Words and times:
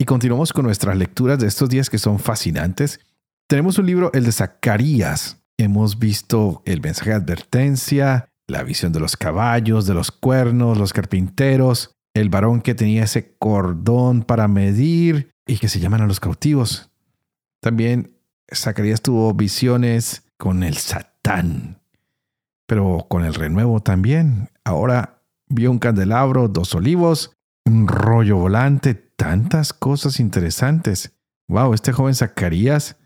Y 0.00 0.06
continuamos 0.06 0.54
con 0.54 0.64
nuestras 0.64 0.96
lecturas 0.96 1.38
de 1.38 1.46
estos 1.46 1.68
días 1.68 1.90
que 1.90 1.98
son 1.98 2.18
fascinantes. 2.18 3.00
Tenemos 3.46 3.76
un 3.76 3.84
libro, 3.84 4.10
el 4.14 4.24
de 4.24 4.32
Zacarías. 4.32 5.44
Hemos 5.58 5.98
visto 5.98 6.62
el 6.64 6.80
mensaje 6.80 7.10
de 7.10 7.16
advertencia, 7.16 8.30
la 8.46 8.62
visión 8.62 8.94
de 8.94 9.00
los 9.00 9.18
caballos, 9.18 9.86
de 9.86 9.92
los 9.92 10.10
cuernos, 10.10 10.78
los 10.78 10.94
carpinteros, 10.94 11.98
el 12.14 12.30
varón 12.30 12.62
que 12.62 12.74
tenía 12.74 13.04
ese 13.04 13.36
cordón 13.36 14.22
para 14.22 14.48
medir 14.48 15.34
y 15.46 15.58
que 15.58 15.68
se 15.68 15.80
llaman 15.80 16.00
a 16.00 16.06
los 16.06 16.18
cautivos. 16.18 16.90
También 17.60 18.16
Zacarías 18.50 19.02
tuvo 19.02 19.34
visiones 19.34 20.24
con 20.38 20.62
el 20.62 20.78
Satán, 20.78 21.78
pero 22.66 23.04
con 23.06 23.26
el 23.26 23.34
renuevo 23.34 23.80
también. 23.80 24.48
Ahora 24.64 25.22
vio 25.46 25.70
un 25.70 25.78
candelabro, 25.78 26.48
dos 26.48 26.74
olivos, 26.74 27.36
un 27.66 27.86
rollo 27.86 28.38
volante, 28.38 29.09
tantas 29.20 29.74
cosas 29.74 30.18
interesantes. 30.18 31.14
Wow, 31.46 31.74
este 31.74 31.92
joven 31.92 32.14
Zacarías 32.14 32.96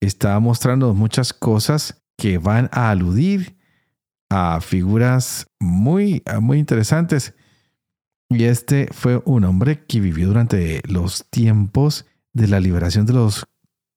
está 0.00 0.38
mostrando 0.38 0.94
muchas 0.94 1.32
cosas 1.32 2.04
que 2.16 2.38
van 2.38 2.68
a 2.70 2.90
aludir 2.90 3.58
a 4.30 4.60
figuras 4.60 5.48
muy, 5.58 6.22
muy 6.40 6.60
interesantes. 6.60 7.34
Y 8.28 8.44
este 8.44 8.86
fue 8.92 9.20
un 9.24 9.42
hombre 9.42 9.84
que 9.86 9.98
vivió 9.98 10.28
durante 10.28 10.82
los 10.86 11.28
tiempos 11.30 12.06
de 12.32 12.46
la 12.46 12.60
liberación 12.60 13.04
de 13.04 13.14
los 13.14 13.48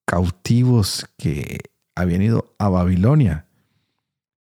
cautivos 0.08 1.06
que 1.20 1.60
habían 1.96 2.24
ido 2.24 2.56
a 2.58 2.70
Babilonia. 2.70 3.46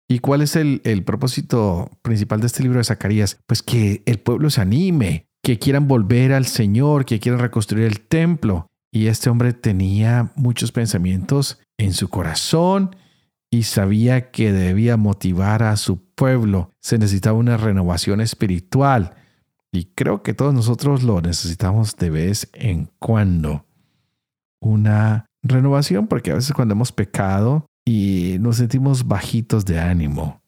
¿Y 0.08 0.20
cuál 0.20 0.42
es 0.42 0.54
el, 0.54 0.80
el 0.84 1.02
propósito 1.02 1.90
principal 2.02 2.40
de 2.40 2.46
este 2.46 2.62
libro 2.62 2.78
de 2.78 2.84
Zacarías? 2.84 3.40
Pues 3.48 3.64
que 3.64 4.04
el 4.06 4.20
pueblo 4.20 4.48
se 4.50 4.60
anime, 4.60 5.29
que 5.50 5.58
quieran 5.58 5.88
volver 5.88 6.32
al 6.32 6.46
Señor, 6.46 7.04
que 7.04 7.18
quieran 7.18 7.40
reconstruir 7.40 7.84
el 7.84 8.02
templo. 8.02 8.68
Y 8.92 9.08
este 9.08 9.30
hombre 9.30 9.52
tenía 9.52 10.30
muchos 10.36 10.70
pensamientos 10.70 11.60
en 11.76 11.92
su 11.92 12.08
corazón 12.08 12.94
y 13.50 13.64
sabía 13.64 14.30
que 14.30 14.52
debía 14.52 14.96
motivar 14.96 15.64
a 15.64 15.76
su 15.76 16.04
pueblo. 16.14 16.70
Se 16.80 16.98
necesitaba 16.98 17.36
una 17.36 17.56
renovación 17.56 18.20
espiritual. 18.20 19.16
Y 19.72 19.86
creo 19.86 20.22
que 20.22 20.34
todos 20.34 20.54
nosotros 20.54 21.02
lo 21.02 21.20
necesitamos 21.20 21.96
de 21.96 22.10
vez 22.10 22.48
en 22.52 22.88
cuando. 23.00 23.66
Una 24.60 25.26
renovación 25.42 26.06
porque 26.06 26.30
a 26.30 26.36
veces 26.36 26.52
cuando 26.52 26.74
hemos 26.74 26.92
pecado 26.92 27.66
y 27.84 28.36
nos 28.38 28.58
sentimos 28.58 29.08
bajitos 29.08 29.64
de 29.64 29.80
ánimo, 29.80 30.44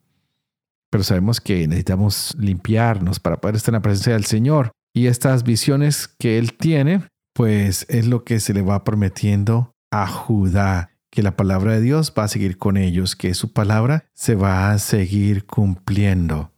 pero 0.92 1.02
sabemos 1.02 1.40
que 1.40 1.66
necesitamos 1.66 2.36
limpiarnos 2.38 3.18
para 3.18 3.40
poder 3.40 3.56
estar 3.56 3.74
en 3.74 3.78
la 3.78 3.82
presencia 3.82 4.12
del 4.12 4.26
Señor. 4.26 4.70
Y 4.94 5.06
estas 5.06 5.44
visiones 5.44 6.08
que 6.18 6.38
él 6.38 6.54
tiene, 6.54 7.08
pues 7.32 7.86
es 7.88 8.06
lo 8.06 8.24
que 8.24 8.40
se 8.40 8.52
le 8.52 8.62
va 8.62 8.84
prometiendo 8.84 9.74
a 9.90 10.06
Judá, 10.06 10.90
que 11.10 11.22
la 11.22 11.36
palabra 11.36 11.72
de 11.72 11.80
Dios 11.80 12.12
va 12.18 12.24
a 12.24 12.28
seguir 12.28 12.58
con 12.58 12.76
ellos, 12.76 13.16
que 13.16 13.34
su 13.34 13.52
palabra 13.52 14.06
se 14.14 14.34
va 14.34 14.70
a 14.70 14.78
seguir 14.78 15.46
cumpliendo. 15.46 16.52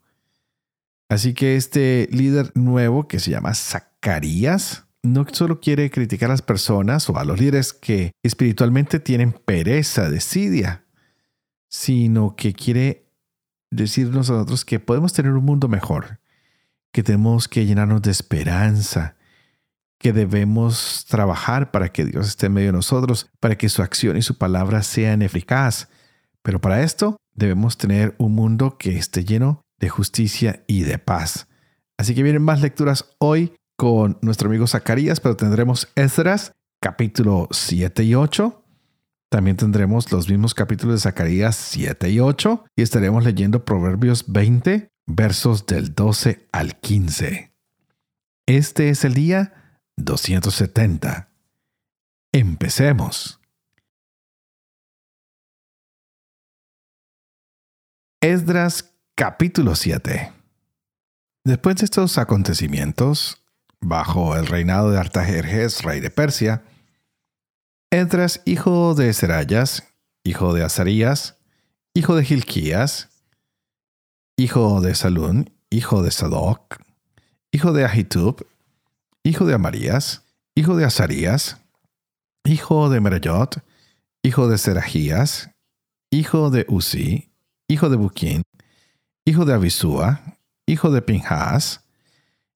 Así 1.09 1.35
que 1.35 1.57
este 1.57 2.09
líder 2.11 2.51
nuevo 2.55 3.07
que 3.07 3.21
se 3.21 3.31
llama 3.31 3.55
Zacarías, 3.55 4.87
no 5.03 5.27
solo 5.31 5.61
quiere 5.61 5.91
criticar 5.91 6.31
a 6.31 6.33
las 6.33 6.43
personas 6.43 7.09
o 7.11 7.19
a 7.19 7.25
los 7.25 7.39
líderes 7.39 7.73
que 7.73 8.13
espiritualmente 8.23 9.01
tienen 9.01 9.33
pereza, 9.33 10.09
desidia, 10.09 10.87
sino 11.69 12.37
que 12.37 12.55
quiere 12.55 13.11
decirnos 13.71 14.31
a 14.31 14.35
nosotros 14.35 14.65
que 14.65 14.81
podemos 14.81 15.13
tener 15.13 15.33
un 15.33 15.45
mundo 15.45 15.69
mejor, 15.69 16.21
que 16.95 17.03
tenemos 17.03 17.49
que 17.49 17.67
llenarnos 17.67 18.03
de 18.03 18.13
esperanza, 18.13 19.17
que 19.99 20.13
debemos 20.13 21.05
trabajar 21.09 21.73
para 21.73 21.89
que 21.89 22.05
Dios 22.05 22.29
esté 22.29 22.47
en 22.47 22.53
medio 22.53 22.69
de 22.69 22.75
nosotros, 22.75 23.29
para 23.41 23.59
que 23.59 23.69
su 23.69 23.83
acción 23.83 24.17
y 24.17 24.23
su 24.23 24.39
palabra 24.39 24.81
sean 24.85 25.21
eficaz. 25.21 25.89
Pero 26.43 26.61
para 26.61 26.85
esto 26.85 27.17
debemos 27.35 27.79
tener 27.79 28.15
un 28.17 28.37
mundo 28.37 28.79
que 28.79 28.97
esté 28.97 29.25
lleno 29.25 29.61
de 29.81 29.89
justicia 29.89 30.63
y 30.69 30.85
de 30.85 30.99
paz. 30.99 31.49
Así 31.99 32.15
que 32.15 32.23
vienen 32.23 32.43
más 32.43 32.61
lecturas 32.61 33.17
hoy 33.19 33.57
con 33.77 34.17
nuestro 34.23 34.49
amigo 34.49 34.69
Zacarías, 34.69 35.19
pero 35.19 35.37
tendremos 35.37 35.89
Esdras 35.97 36.53
capítulo 36.81 37.49
7 37.51 38.05
y 38.05 38.15
8. 38.15 38.65
También 39.31 39.57
tendremos 39.57 40.13
los 40.13 40.29
mismos 40.29 40.55
capítulos 40.55 40.95
de 40.95 41.01
Zacarías 41.01 41.57
7 41.57 42.09
y 42.11 42.21
8 42.21 42.67
y 42.77 42.83
estaremos 42.83 43.25
leyendo 43.25 43.65
Proverbios 43.65 44.27
20, 44.29 44.91
versos 45.07 45.67
del 45.67 45.95
12 45.95 46.49
al 46.53 46.79
15. 46.81 47.53
Este 48.47 48.89
es 48.91 49.05
el 49.05 49.15
día 49.15 49.81
270. 49.97 51.29
Empecemos. 52.33 53.41
Esdras 58.21 58.95
capítulo 59.15 59.75
7. 59.75 60.33
Después 61.45 61.77
de 61.77 61.85
estos 61.85 62.17
acontecimientos, 62.17 63.45
bajo 63.81 64.35
el 64.37 64.47
reinado 64.47 64.91
de 64.91 64.99
Artajerjes, 64.99 65.83
rey 65.83 66.01
de 66.01 66.11
Persia, 66.11 66.65
Esdras, 67.91 68.41
hijo 68.47 68.95
de 68.95 69.13
Serayas, 69.13 69.95
hijo 70.25 70.55
de 70.55 70.65
Azarías, 70.65 71.37
hijo 71.93 72.17
de 72.17 72.25
Gilquías, 72.25 73.11
hijo 74.37 74.81
de 74.81 74.95
Salún, 74.95 75.51
hijo 75.71 76.03
de 76.03 76.11
Sadoc, 76.11 76.77
hijo 77.53 77.73
de 77.73 77.85
Ahitub, 77.85 78.45
hijo 79.23 79.47
de 79.47 79.55
Amarías, 79.55 80.25
hijo 80.55 80.77
de 80.77 80.85
Azarías, 80.85 81.59
hijo 82.45 82.91
de 82.91 83.01
Merayot, 83.01 83.63
hijo 84.23 84.49
de 84.49 84.59
Serajías, 84.59 85.51
hijo 86.11 86.51
de 86.51 86.67
Uzi, 86.69 87.31
hijo 87.69 87.89
de 87.89 87.97
Buquín, 87.97 88.43
hijo 89.25 89.45
de 89.45 89.55
Abisúa, 89.55 90.21
hijo 90.67 90.91
de 90.91 91.03
Pinhas, 91.03 91.85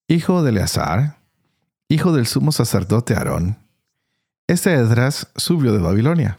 hijo 0.09 0.43
de 0.43 0.51
Eleazar, 0.51 1.19
hijo 1.89 2.13
del 2.13 2.27
sumo 2.27 2.51
sacerdote 2.51 3.15
Aarón. 3.15 3.57
Este 4.49 4.73
Edras 4.75 5.29
subió 5.37 5.73
de 5.73 5.79
Babilonia 5.79 6.39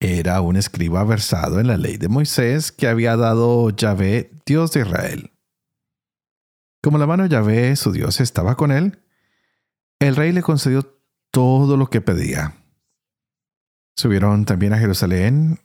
era 0.00 0.40
un 0.40 0.56
escriba 0.56 1.04
versado 1.04 1.60
en 1.60 1.66
la 1.66 1.76
ley 1.76 1.96
de 1.96 2.08
Moisés 2.08 2.72
que 2.72 2.88
había 2.88 3.16
dado 3.16 3.70
Yahvé, 3.70 4.32
Dios 4.46 4.72
de 4.72 4.80
Israel. 4.80 5.32
Como 6.82 6.98
la 6.98 7.06
mano 7.06 7.22
de 7.22 7.30
Yahvé, 7.30 7.76
su 7.76 7.92
Dios, 7.92 8.20
estaba 8.20 8.56
con 8.56 8.70
él, 8.70 9.02
el 10.00 10.16
rey 10.16 10.32
le 10.32 10.42
concedió 10.42 11.00
todo 11.30 11.76
lo 11.76 11.88
que 11.88 12.00
pedía. 12.00 12.54
Subieron 13.96 14.44
también 14.44 14.72
a 14.72 14.78
Jerusalén 14.78 15.60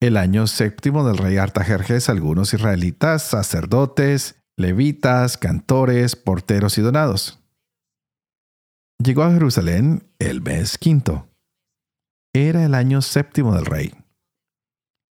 el 0.00 0.16
año 0.16 0.46
séptimo 0.46 1.06
del 1.06 1.18
rey 1.18 1.36
Artajerjes 1.36 2.08
algunos 2.08 2.54
israelitas, 2.54 3.22
sacerdotes, 3.22 4.36
levitas, 4.56 5.36
cantores, 5.36 6.16
porteros 6.16 6.78
y 6.78 6.82
donados. 6.82 7.38
Llegó 9.02 9.22
a 9.22 9.32
Jerusalén 9.32 10.08
el 10.18 10.42
mes 10.42 10.78
quinto. 10.78 11.28
Era 12.38 12.64
el 12.64 12.74
año 12.74 13.02
séptimo 13.02 13.52
del 13.52 13.66
rey. 13.66 13.92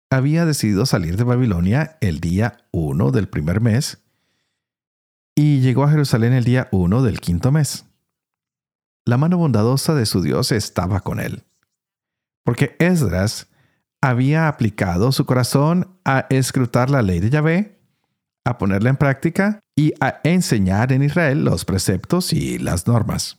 Había 0.10 0.46
decidido 0.46 0.86
salir 0.86 1.18
de 1.18 1.26
Babilonia 1.26 1.98
el 2.00 2.22
día 2.22 2.70
1 2.72 3.12
del 3.12 3.28
primer 3.28 3.60
mes 3.60 4.02
y 5.36 5.60
llegó 5.60 5.84
a 5.84 5.90
Jerusalén 5.90 6.32
el 6.32 6.46
día 6.46 6.70
1 6.72 7.04
del 7.04 7.20
quinto 7.20 7.52
mes. 7.52 7.86
La 9.06 9.18
mano 9.18 9.38
bondadosa 9.38 9.94
de 9.94 10.06
su 10.06 10.22
Dios 10.22 10.54
estaba 10.54 11.02
con 11.02 11.20
él, 11.20 11.44
porque 12.46 12.78
Esdras 12.80 13.50
había 14.02 14.48
aplicado 14.48 15.12
su 15.12 15.26
corazón 15.26 16.00
a 16.06 16.28
escrutar 16.30 16.90
la 16.90 17.02
ley 17.02 17.20
de 17.20 17.30
Yahvé, 17.30 17.82
a 18.46 18.58
ponerla 18.58 18.90
en 18.90 18.96
práctica 18.96 19.60
y 19.76 19.92
a 20.00 20.22
enseñar 20.24 20.94
en 20.94 21.04
Israel 21.04 21.44
los 21.44 21.66
preceptos 21.66 22.32
y 22.32 22.58
las 22.58 22.88
normas. 22.88 23.38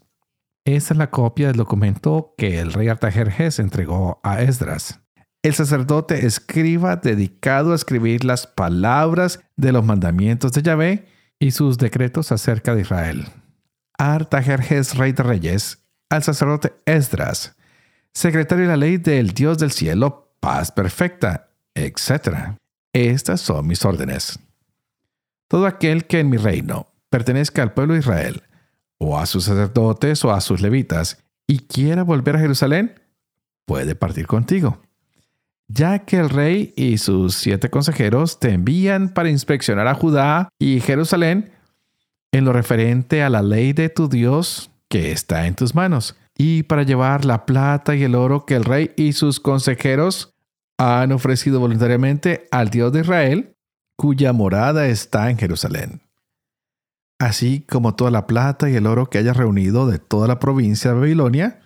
Esta 0.76 0.92
es 0.92 0.98
la 0.98 1.10
copia 1.10 1.46
del 1.46 1.56
documento 1.56 2.34
que 2.36 2.58
el 2.58 2.74
rey 2.74 2.88
Artajerjes 2.88 3.58
entregó 3.58 4.20
a 4.22 4.42
Esdras. 4.42 5.00
El 5.42 5.54
sacerdote 5.54 6.26
escriba 6.26 6.96
dedicado 6.96 7.72
a 7.72 7.74
escribir 7.74 8.22
las 8.26 8.46
palabras 8.46 9.40
de 9.56 9.72
los 9.72 9.82
mandamientos 9.82 10.52
de 10.52 10.60
Yahvé 10.60 11.06
y 11.38 11.52
sus 11.52 11.78
decretos 11.78 12.32
acerca 12.32 12.74
de 12.74 12.82
Israel. 12.82 13.28
Artajerjes, 13.96 14.94
rey 14.98 15.12
de 15.12 15.22
reyes, 15.22 15.86
al 16.10 16.22
sacerdote 16.22 16.74
Esdras, 16.84 17.56
secretario 18.12 18.64
de 18.64 18.70
la 18.70 18.76
ley 18.76 18.98
del 18.98 19.30
Dios 19.30 19.56
del 19.56 19.72
cielo, 19.72 20.34
paz 20.38 20.70
perfecta, 20.70 21.48
etc. 21.74 22.58
Estas 22.92 23.40
son 23.40 23.66
mis 23.66 23.86
órdenes. 23.86 24.38
Todo 25.48 25.66
aquel 25.66 26.04
que 26.04 26.20
en 26.20 26.28
mi 26.28 26.36
reino 26.36 26.88
pertenezca 27.08 27.62
al 27.62 27.72
pueblo 27.72 27.94
de 27.94 28.00
Israel, 28.00 28.42
o 28.98 29.18
a 29.18 29.26
sus 29.26 29.44
sacerdotes 29.44 30.24
o 30.24 30.32
a 30.32 30.40
sus 30.40 30.60
levitas, 30.60 31.24
y 31.46 31.60
quiera 31.60 32.02
volver 32.02 32.36
a 32.36 32.40
Jerusalén, 32.40 33.00
puede 33.64 33.94
partir 33.94 34.26
contigo, 34.26 34.80
ya 35.68 36.00
que 36.00 36.16
el 36.18 36.30
rey 36.30 36.74
y 36.76 36.98
sus 36.98 37.34
siete 37.34 37.70
consejeros 37.70 38.38
te 38.38 38.52
envían 38.52 39.10
para 39.10 39.30
inspeccionar 39.30 39.86
a 39.86 39.94
Judá 39.94 40.48
y 40.58 40.80
Jerusalén 40.80 41.52
en 42.32 42.44
lo 42.44 42.52
referente 42.52 43.22
a 43.22 43.30
la 43.30 43.42
ley 43.42 43.72
de 43.72 43.88
tu 43.88 44.08
Dios 44.08 44.70
que 44.88 45.12
está 45.12 45.46
en 45.46 45.54
tus 45.54 45.74
manos, 45.74 46.16
y 46.36 46.62
para 46.62 46.82
llevar 46.82 47.24
la 47.24 47.46
plata 47.46 47.96
y 47.96 48.04
el 48.04 48.14
oro 48.14 48.46
que 48.46 48.54
el 48.54 48.64
rey 48.64 48.92
y 48.96 49.12
sus 49.12 49.40
consejeros 49.40 50.34
han 50.78 51.12
ofrecido 51.12 51.60
voluntariamente 51.60 52.46
al 52.50 52.70
Dios 52.70 52.92
de 52.92 53.00
Israel, 53.00 53.56
cuya 53.96 54.32
morada 54.32 54.86
está 54.86 55.28
en 55.30 55.38
Jerusalén. 55.38 56.00
Así 57.18 57.64
como 57.68 57.94
toda 57.94 58.10
la 58.10 58.26
plata 58.26 58.70
y 58.70 58.76
el 58.76 58.86
oro 58.86 59.10
que 59.10 59.18
haya 59.18 59.32
reunido 59.32 59.86
de 59.88 59.98
toda 59.98 60.28
la 60.28 60.38
provincia 60.38 60.92
de 60.92 61.00
Babilonia, 61.00 61.60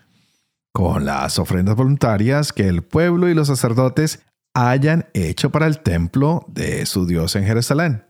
con 0.73 1.05
las 1.05 1.39
ofrendas 1.39 1.77
voluntarias 1.77 2.53
que 2.53 2.69
el 2.69 2.83
pueblo 2.83 3.29
y 3.29 3.35
los 3.35 3.49
sacerdotes 3.49 4.25
hayan 4.55 5.07
hecho 5.13 5.51
para 5.51 5.67
el 5.67 5.81
templo 5.81 6.47
de 6.49 6.87
su 6.87 7.07
Dios 7.07 7.37
en 7.37 7.45
Jerusalén. 7.45 8.05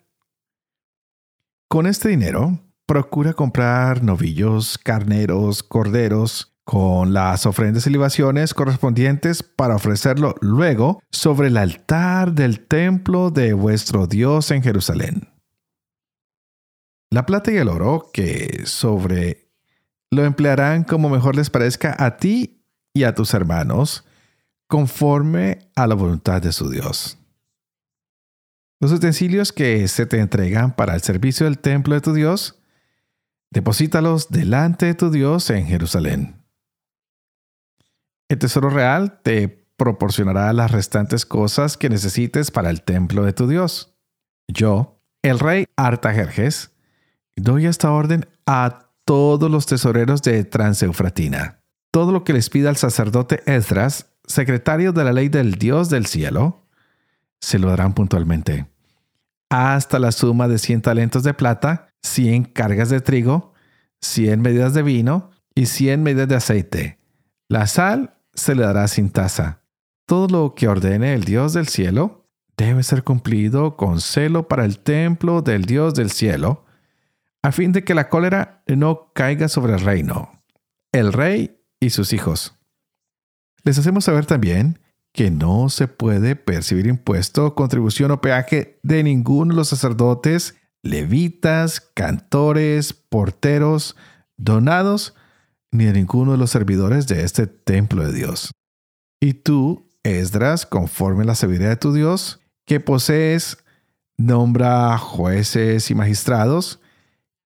Con 1.68 1.86
este 1.86 2.10
dinero, 2.10 2.60
procura 2.86 3.32
comprar 3.32 4.04
novillos, 4.04 4.78
carneros, 4.78 5.62
corderos, 5.62 6.52
con 6.64 7.12
las 7.12 7.46
ofrendas 7.46 7.86
y 7.86 7.90
libaciones 7.90 8.54
correspondientes 8.54 9.42
para 9.42 9.74
ofrecerlo 9.74 10.36
luego 10.40 11.02
sobre 11.10 11.48
el 11.48 11.56
altar 11.56 12.34
del 12.34 12.60
templo 12.60 13.30
de 13.30 13.52
vuestro 13.52 14.06
Dios 14.06 14.50
en 14.52 14.62
Jerusalén. 14.62 15.31
La 17.12 17.26
plata 17.26 17.52
y 17.52 17.58
el 17.58 17.68
oro 17.68 18.08
que 18.10 18.62
sobre 18.64 19.46
lo 20.10 20.24
emplearán 20.24 20.82
como 20.82 21.10
mejor 21.10 21.36
les 21.36 21.50
parezca 21.50 21.94
a 21.98 22.16
ti 22.16 22.64
y 22.94 23.04
a 23.04 23.14
tus 23.14 23.34
hermanos, 23.34 24.06
conforme 24.66 25.58
a 25.76 25.86
la 25.86 25.94
voluntad 25.94 26.40
de 26.40 26.52
su 26.52 26.70
Dios. 26.70 27.18
Los 28.80 28.92
utensilios 28.92 29.52
que 29.52 29.86
se 29.88 30.06
te 30.06 30.20
entregan 30.20 30.74
para 30.74 30.94
el 30.94 31.02
servicio 31.02 31.44
del 31.44 31.58
templo 31.58 31.94
de 31.94 32.00
tu 32.00 32.14
Dios, 32.14 32.58
deposítalos 33.50 34.30
delante 34.30 34.86
de 34.86 34.94
tu 34.94 35.10
Dios 35.10 35.50
en 35.50 35.66
Jerusalén. 35.66 36.42
El 38.30 38.38
tesoro 38.38 38.70
real 38.70 39.20
te 39.22 39.66
proporcionará 39.76 40.50
las 40.54 40.70
restantes 40.70 41.26
cosas 41.26 41.76
que 41.76 41.90
necesites 41.90 42.50
para 42.50 42.70
el 42.70 42.80
templo 42.80 43.22
de 43.22 43.34
tu 43.34 43.46
Dios. 43.46 43.94
Yo, 44.48 44.98
el 45.20 45.38
rey 45.38 45.66
Artajerjes, 45.76 46.71
doy 47.42 47.66
esta 47.66 47.90
orden 47.90 48.26
a 48.46 48.90
todos 49.04 49.50
los 49.50 49.66
tesoreros 49.66 50.22
de 50.22 50.44
Transeufratina. 50.44 51.60
Todo 51.90 52.12
lo 52.12 52.24
que 52.24 52.32
les 52.32 52.48
pida 52.48 52.70
al 52.70 52.76
sacerdote 52.76 53.42
Esdras, 53.46 54.06
secretario 54.24 54.92
de 54.92 55.04
la 55.04 55.12
ley 55.12 55.28
del 55.28 55.56
Dios 55.56 55.90
del 55.90 56.06
cielo, 56.06 56.66
se 57.40 57.58
lo 57.58 57.68
darán 57.68 57.94
puntualmente 57.94 58.72
hasta 59.52 59.98
la 59.98 60.12
suma 60.12 60.48
de 60.48 60.56
100 60.56 60.80
talentos 60.80 61.24
de 61.24 61.34
plata, 61.34 61.88
100 62.02 62.44
cargas 62.44 62.88
de 62.88 63.02
trigo, 63.02 63.52
100 64.00 64.40
medidas 64.40 64.72
de 64.72 64.82
vino 64.82 65.30
y 65.54 65.66
100 65.66 66.02
medidas 66.02 66.28
de 66.28 66.36
aceite. 66.36 66.98
La 67.48 67.66
sal 67.66 68.14
se 68.32 68.54
le 68.54 68.62
dará 68.62 68.88
sin 68.88 69.10
tasa. 69.10 69.60
Todo 70.06 70.26
lo 70.28 70.54
que 70.54 70.68
ordene 70.68 71.12
el 71.12 71.24
Dios 71.24 71.52
del 71.52 71.68
cielo 71.68 72.26
debe 72.56 72.82
ser 72.82 73.04
cumplido 73.04 73.76
con 73.76 74.00
celo 74.00 74.48
para 74.48 74.64
el 74.64 74.78
templo 74.78 75.42
del 75.42 75.66
Dios 75.66 75.92
del 75.94 76.10
cielo, 76.10 76.64
a 77.42 77.52
fin 77.52 77.72
de 77.72 77.84
que 77.84 77.94
la 77.94 78.08
cólera 78.08 78.62
no 78.66 79.12
caiga 79.12 79.48
sobre 79.48 79.74
el 79.74 79.80
reino, 79.80 80.42
el 80.92 81.12
rey 81.12 81.60
y 81.80 81.90
sus 81.90 82.12
hijos. 82.12 82.58
Les 83.64 83.78
hacemos 83.78 84.04
saber 84.04 84.26
también 84.26 84.78
que 85.12 85.30
no 85.30 85.68
se 85.68 85.88
puede 85.88 86.36
percibir 86.36 86.86
impuesto, 86.86 87.54
contribución 87.54 88.10
o 88.12 88.20
peaje 88.20 88.80
de 88.82 89.02
ninguno 89.02 89.52
de 89.52 89.56
los 89.56 89.68
sacerdotes, 89.68 90.56
levitas, 90.82 91.80
cantores, 91.80 92.92
porteros, 92.92 93.96
donados, 94.36 95.14
ni 95.70 95.84
de 95.84 95.92
ninguno 95.92 96.32
de 96.32 96.38
los 96.38 96.50
servidores 96.50 97.06
de 97.06 97.24
este 97.24 97.46
templo 97.46 98.04
de 98.04 98.12
Dios. 98.12 98.50
Y 99.20 99.34
tú, 99.34 99.88
Esdras, 100.02 100.66
conforme 100.66 101.22
a 101.22 101.26
la 101.26 101.34
sabiduría 101.34 101.68
de 101.68 101.76
tu 101.76 101.92
Dios, 101.92 102.40
que 102.66 102.80
posees, 102.80 103.58
nombra 104.16 104.96
jueces 104.98 105.90
y 105.90 105.94
magistrados 105.94 106.81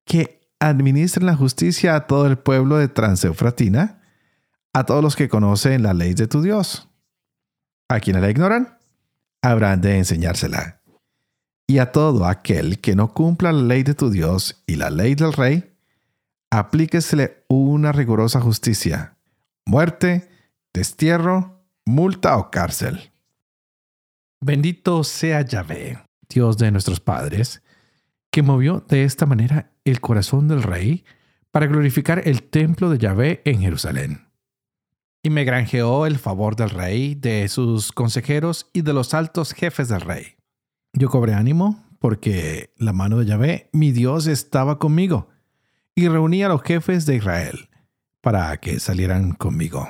que 0.06 0.41
administren 0.58 1.26
la 1.26 1.37
justicia 1.37 1.94
a 1.94 2.06
todo 2.06 2.26
el 2.26 2.38
pueblo 2.38 2.79
de 2.79 2.88
Transeufratina, 2.88 4.00
a 4.73 4.85
todos 4.85 5.03
los 5.03 5.17
que 5.17 5.29
conocen 5.29 5.82
la 5.82 5.93
ley 5.93 6.14
de 6.14 6.26
tu 6.26 6.41
Dios 6.41 6.88
a 7.88 8.00
quienes 8.00 8.23
la 8.23 8.31
ignoran, 8.31 8.79
habrán 9.43 9.81
de 9.81 9.99
enseñársela. 9.99 10.81
Y 11.69 11.79
a 11.79 11.93
todo 11.93 12.26
aquel 12.26 12.81
que 12.81 12.94
no 12.94 13.12
cumpla 13.12 13.53
la 13.53 13.62
ley 13.62 13.82
de 13.82 13.94
tu 13.94 14.11
Dios 14.11 14.62
y 14.67 14.76
la 14.76 14.91
ley 14.91 15.14
del 15.14 15.32
rey, 15.32 15.73
aplíquesele 16.50 17.44
una 17.49 17.93
rigurosa 17.93 18.41
justicia, 18.41 19.17
muerte, 19.67 20.29
destierro, 20.73 21.64
multa 21.85 22.37
o 22.37 22.50
cárcel. 22.50 23.12
Bendito 24.41 25.02
sea 25.02 25.43
Yahvé, 25.43 25.99
Dios 26.29 26.56
de 26.56 26.70
nuestros 26.70 27.00
padres, 27.00 27.62
que 28.37 28.43
movió 28.43 28.85
de 28.87 29.05
esta 29.05 29.25
manera 29.25 29.73
el 29.87 30.03
corazón 30.03 30.47
del 30.47 30.62
rey 30.62 31.06
para 31.50 31.67
glorificar 31.69 32.21
el 32.27 32.43
templo 32.43 32.91
de 32.91 32.99
Yahvé 32.99 33.41
en 33.47 33.62
Jerusalén 33.62 34.29
y 35.23 35.31
me 35.31 35.44
granjeó 35.44 36.05
el 36.05 36.19
favor 36.19 36.55
del 36.55 36.69
rey, 36.69 37.15
de 37.15 37.49
sus 37.49 37.93
consejeros 37.93 38.69
y 38.75 38.83
de 38.83 38.93
los 38.93 39.15
altos 39.15 39.55
jefes 39.55 39.88
del 39.88 40.03
rey. 40.03 40.37
Yo 40.93 41.09
cobré 41.09 41.33
ánimo 41.33 41.83
porque 41.99 42.75
la 42.77 42.93
mano 42.93 43.21
de 43.21 43.25
Yahvé, 43.25 43.71
mi 43.73 43.91
Dios, 43.91 44.27
estaba 44.27 44.79
conmigo, 44.79 45.31
y 45.94 46.06
reuní 46.06 46.43
a 46.43 46.49
los 46.49 46.62
jefes 46.62 47.07
de 47.07 47.16
Israel 47.16 47.71
para 48.21 48.55
que 48.59 48.81
salieran 48.81 49.33
conmigo. 49.33 49.88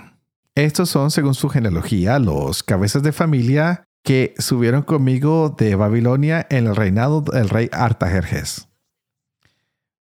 Estos 0.54 0.88
son, 0.88 1.10
según 1.10 1.34
su 1.34 1.48
genealogía, 1.48 2.20
los 2.20 2.62
cabezas 2.62 3.02
de 3.02 3.10
familia 3.10 3.85
que 4.06 4.36
subieron 4.38 4.82
conmigo 4.82 5.50
de 5.58 5.74
Babilonia 5.74 6.46
en 6.48 6.68
el 6.68 6.76
reinado 6.76 7.22
del 7.22 7.48
rey 7.48 7.68
Artajerjes. 7.72 8.68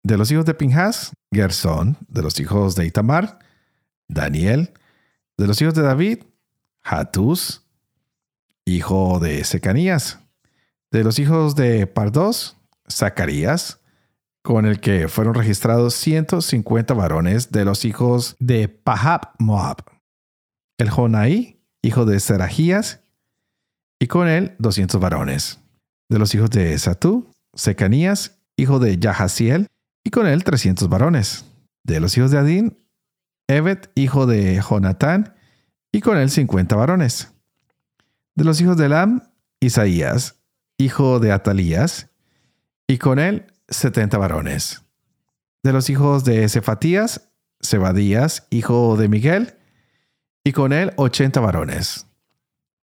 De 0.03 0.17
los 0.17 0.33
hijos 0.33 0.47
de 0.47 0.55
Pinjas, 0.55 1.13
Gersón, 1.31 1.99
de 2.09 2.23
los 2.23 2.41
hijos 2.41 2.75
de 2.75 2.87
Itamar, 2.87 3.39
Daniel, 4.09 4.73
de 5.37 5.47
los 5.47 5.61
hijos 5.61 5.75
de 5.75 5.83
David, 5.83 6.21
Hatus, 6.83 7.67
hijo 8.65 9.21
de 9.21 9.45
Secanías. 9.45 10.21
De 10.91 11.05
los 11.05 11.19
hijos 11.19 11.55
de 11.55 11.87
Pardos, 11.87 12.57
Zacarías, 12.91 13.81
con 14.41 14.65
el 14.65 14.81
que 14.81 15.09
fueron 15.09 15.35
registrados 15.35 15.93
150 15.97 16.95
varones 16.95 17.53
de 17.53 17.67
los 17.67 17.85
hijos 17.85 18.37
de 18.39 18.69
Pahab 18.69 19.33
Moab. 19.39 19.85
El 20.79 20.89
Jonaí, 20.89 21.63
hijo 21.83 22.07
de 22.07 22.21
Serajías, 22.21 23.03
y 24.02 24.09
con 24.09 24.26
él 24.26 24.56
200 24.59 25.00
varones. 25.00 25.61
De 26.09 26.18
los 26.18 26.35
hijos 26.35 26.50
de 26.50 26.76
Satú, 26.76 27.30
Secanías, 27.54 28.40
hijo 28.56 28.80
de 28.80 28.99
Yahaziel, 28.99 29.68
y 30.02 30.11
con 30.11 30.26
él 30.26 30.42
300 30.42 30.88
varones. 30.88 31.44
De 31.85 32.00
los 32.00 32.18
hijos 32.18 32.32
de 32.32 32.38
Adín, 32.38 32.78
Evet, 33.47 33.92
hijo 33.94 34.26
de 34.26 34.61
Jonatán, 34.61 35.37
y 35.92 36.00
con 36.00 36.18
él 36.18 36.30
cincuenta 36.30 36.75
varones. 36.75 37.32
De 38.35 38.42
los 38.42 38.61
hijos 38.61 38.76
de 38.76 38.87
Elam, 38.87 39.23
Isaías, 39.61 40.42
hijo 40.78 41.21
de 41.21 41.30
Atalías, 41.30 42.11
y 42.88 42.99
con 42.99 43.21
él 43.21 43.47
setenta 43.68 44.18
varones. 44.18 44.82
De 45.62 45.73
los 45.73 45.90
hijos 45.90 46.25
de 46.25 46.49
Cefatías, 46.49 47.30
Sebadías, 47.61 48.49
hijo 48.50 48.97
de 48.97 49.09
Miguel, 49.09 49.54
y 50.42 50.50
con 50.50 50.73
él 50.73 50.92
ochenta 50.97 51.38
varones. 51.38 52.09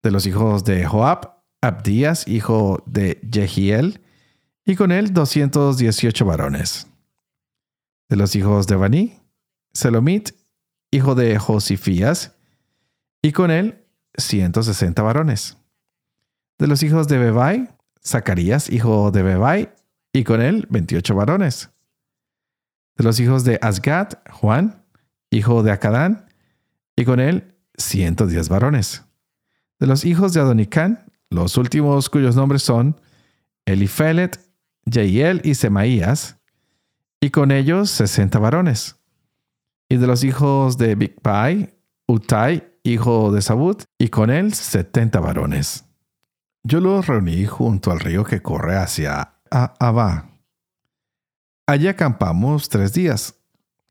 De 0.02 0.10
los 0.10 0.26
hijos 0.26 0.64
de 0.64 0.84
Joab, 0.86 1.38
Abdías, 1.60 2.28
hijo 2.28 2.82
de 2.86 3.20
Jehiel, 3.32 4.00
y 4.64 4.76
con 4.76 4.92
él 4.92 5.12
doscientos 5.12 5.78
dieciocho 5.78 6.24
varones. 6.24 6.86
De 8.08 8.16
los 8.16 8.36
hijos 8.36 8.66
de 8.66 8.76
Baní, 8.76 9.18
Selomit, 9.72 10.30
hijo 10.90 11.14
de 11.14 11.38
Josifías, 11.38 12.36
y 13.22 13.32
con 13.32 13.50
él 13.50 13.84
160 14.16 15.02
varones. 15.02 15.56
De 16.58 16.66
los 16.66 16.82
hijos 16.82 17.08
de 17.08 17.18
Bebai, 17.18 17.68
Zacarías, 18.04 18.70
hijo 18.70 19.10
de 19.10 19.22
Bebai, 19.22 19.72
y 20.12 20.24
con 20.24 20.40
él 20.40 20.66
28 20.70 21.14
varones. 21.14 21.70
De 22.96 23.04
los 23.04 23.20
hijos 23.20 23.44
de 23.44 23.58
Asgad, 23.62 24.18
Juan, 24.30 24.84
hijo 25.30 25.62
de 25.62 25.72
Acadán, 25.72 26.26
y 26.96 27.04
con 27.04 27.20
él 27.20 27.54
110 27.76 28.48
varones. 28.48 29.07
De 29.78 29.86
los 29.86 30.04
hijos 30.04 30.32
de 30.32 30.40
Adonicán, 30.40 31.04
los 31.30 31.56
últimos 31.56 32.08
cuyos 32.10 32.34
nombres 32.34 32.62
son 32.62 33.00
Elifelet, 33.66 34.40
Jeiel 34.90 35.40
y 35.44 35.54
Semaías, 35.54 36.38
y 37.20 37.30
con 37.30 37.50
ellos 37.50 37.90
60 37.90 38.38
varones. 38.38 38.96
Y 39.88 39.96
de 39.96 40.06
los 40.06 40.24
hijos 40.24 40.78
de 40.78 40.94
Bigpai, 40.94 41.74
Utai, 42.06 42.66
hijo 42.82 43.30
de 43.32 43.42
Sabut, 43.42 43.84
y 43.98 44.08
con 44.08 44.30
él 44.30 44.54
70 44.54 45.20
varones. 45.20 45.84
Yo 46.64 46.80
los 46.80 47.06
reuní 47.06 47.46
junto 47.46 47.92
al 47.92 48.00
río 48.00 48.24
que 48.24 48.42
corre 48.42 48.76
hacia 48.76 49.34
Abba. 49.50 50.30
Allí 51.66 51.86
acampamos 51.86 52.68
tres 52.68 52.92
días. 52.92 53.36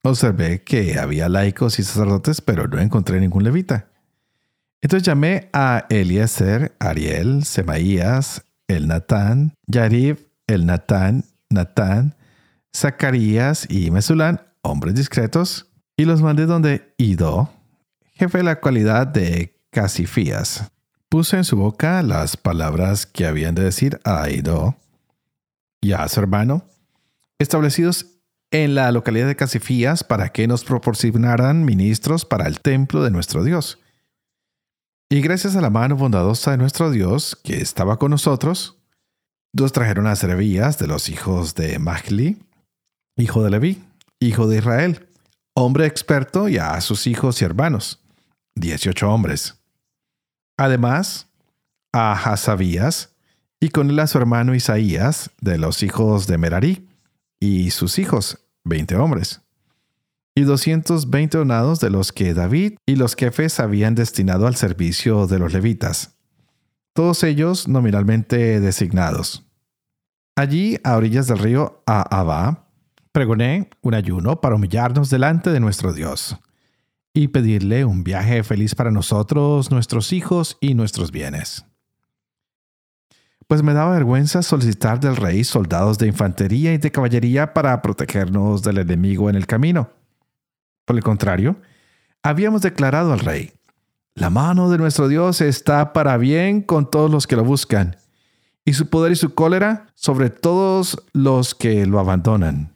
Observé 0.03 0.63
que 0.63 0.99
había 0.99 1.29
laicos 1.29 1.79
y 1.79 1.83
sacerdotes, 1.83 2.41
pero 2.41 2.67
no 2.67 2.79
encontré 2.79 3.19
ningún 3.19 3.43
levita. 3.43 3.89
Entonces 4.81 5.05
llamé 5.05 5.49
a 5.53 5.85
Eliezer, 5.89 6.75
Ariel, 6.79 7.43
Semaías, 7.45 8.43
el 8.67 8.87
Natán, 8.87 9.53
Yarib, 9.65 10.27
el 10.47 10.65
Natán, 10.65 11.25
Natán, 11.49 12.15
Zacarías 12.75 13.67
y 13.69 13.89
Mesulán, 13.91 14.41
hombres 14.61 14.95
discretos, 14.95 15.67
y 15.95 16.05
los 16.05 16.21
mandé 16.21 16.45
donde 16.45 16.93
Ido, 16.97 17.49
jefe 18.13 18.39
de 18.39 18.43
la 18.43 18.59
cualidad 18.59 19.07
de 19.07 19.59
Casifías. 19.71 20.71
Puse 21.09 21.37
en 21.37 21.43
su 21.43 21.57
boca 21.57 22.03
las 22.03 22.37
palabras 22.37 23.05
que 23.05 23.25
habían 23.25 23.55
de 23.55 23.63
decir 23.63 23.99
a 24.03 24.29
Ido 24.29 24.75
y 25.81 25.93
a 25.93 26.07
su 26.07 26.19
hermano, 26.19 26.65
establecidos 27.39 28.17
en 28.51 28.75
la 28.75 28.91
localidad 28.91 29.27
de 29.27 29.35
Casifías 29.35 30.03
para 30.03 30.29
que 30.29 30.47
nos 30.47 30.63
proporcionaran 30.63 31.65
ministros 31.65 32.25
para 32.25 32.47
el 32.47 32.59
templo 32.59 33.03
de 33.03 33.11
nuestro 33.11 33.43
Dios. 33.43 33.79
Y 35.09 35.21
gracias 35.21 35.55
a 35.55 35.61
la 35.61 35.69
mano 35.69 35.95
bondadosa 35.95 36.51
de 36.51 36.57
nuestro 36.57 36.91
Dios, 36.91 37.37
que 37.41 37.61
estaba 37.61 37.97
con 37.97 38.11
nosotros, 38.11 38.77
nos 39.53 39.71
trajeron 39.71 40.05
a 40.05 40.17
Serebías 40.17 40.79
de 40.79 40.87
los 40.87 41.07
hijos 41.07 41.55
de 41.55 41.79
Mahli, 41.79 42.43
hijo 43.15 43.41
de 43.41 43.49
Leví, 43.49 43.83
hijo 44.19 44.47
de 44.47 44.57
Israel, 44.57 45.07
hombre 45.53 45.85
experto, 45.85 46.49
y 46.49 46.57
a 46.57 46.81
sus 46.81 47.07
hijos 47.07 47.41
y 47.41 47.45
hermanos, 47.45 48.01
dieciocho 48.53 49.09
hombres. 49.09 49.55
Además, 50.57 51.29
a 51.93 52.11
Hasabías, 52.11 53.15
y 53.61 53.69
con 53.69 53.89
él 53.89 53.99
a 53.99 54.07
su 54.07 54.17
hermano 54.17 54.55
Isaías, 54.55 55.31
de 55.39 55.57
los 55.57 55.83
hijos 55.83 56.27
de 56.27 56.37
Merarí, 56.37 56.89
y 57.39 57.71
sus 57.71 57.97
hijos, 57.97 58.39
veinte 58.65 58.97
hombres, 58.97 59.39
y 60.37 60.43
doscientos 60.43 61.09
veinte 61.09 61.39
onados 61.39 61.79
de 61.79 61.89
los 61.89 62.11
que 62.11 62.35
David 62.35 62.73
y 62.85 62.95
los 62.95 63.15
jefes 63.15 63.59
habían 63.59 63.95
destinado 63.95 64.45
al 64.45 64.55
servicio 64.55 65.25
de 65.25 65.39
los 65.39 65.51
levitas, 65.51 66.19
todos 66.93 67.23
ellos 67.23 67.67
nominalmente 67.67 68.59
designados. 68.59 69.47
Allí, 70.35 70.77
a 70.83 70.95
orillas 70.95 71.25
del 71.25 71.39
río 71.39 71.81
Ahaba, 71.87 72.69
pregoné 73.11 73.71
un 73.81 73.95
ayuno 73.95 74.39
para 74.39 74.53
humillarnos 74.53 75.09
delante 75.09 75.49
de 75.49 75.59
nuestro 75.59 75.91
Dios 75.91 76.37
y 77.15 77.29
pedirle 77.29 77.83
un 77.83 78.03
viaje 78.03 78.43
feliz 78.43 78.75
para 78.75 78.91
nosotros, 78.91 79.71
nuestros 79.71 80.13
hijos 80.13 80.59
y 80.61 80.75
nuestros 80.75 81.09
bienes 81.09 81.65
pues 83.47 83.63
me 83.63 83.73
daba 83.73 83.93
vergüenza 83.93 84.43
solicitar 84.43 84.99
del 84.99 85.15
rey 85.15 85.45
soldados 85.45 85.97
de 85.97 86.07
infantería 86.07 86.73
y 86.73 86.79
de 86.79 86.91
caballería 86.91 87.53
para 87.53 87.81
protegernos 87.81 88.61
del 88.61 88.79
enemigo 88.79 89.29
en 89.29 89.37
el 89.37 89.47
camino. 89.47 89.96
Por 90.87 90.95
el 90.95 91.03
contrario, 91.03 91.57
habíamos 92.23 92.61
declarado 92.61 93.11
al 93.11 93.19
rey, 93.19 93.51
la 94.15 94.29
mano 94.29 94.69
de 94.69 94.77
nuestro 94.77 95.09
Dios 95.09 95.41
está 95.41 95.91
para 95.91 96.15
bien 96.15 96.61
con 96.61 96.89
todos 96.89 97.11
los 97.11 97.27
que 97.27 97.35
lo 97.35 97.43
buscan, 97.43 97.97
y 98.63 98.71
su 98.71 98.89
poder 98.89 99.11
y 99.11 99.17
su 99.17 99.35
cólera 99.35 99.87
sobre 99.95 100.29
todos 100.29 101.03
los 101.11 101.55
que 101.55 101.85
lo 101.85 101.99
abandonan. 101.99 102.73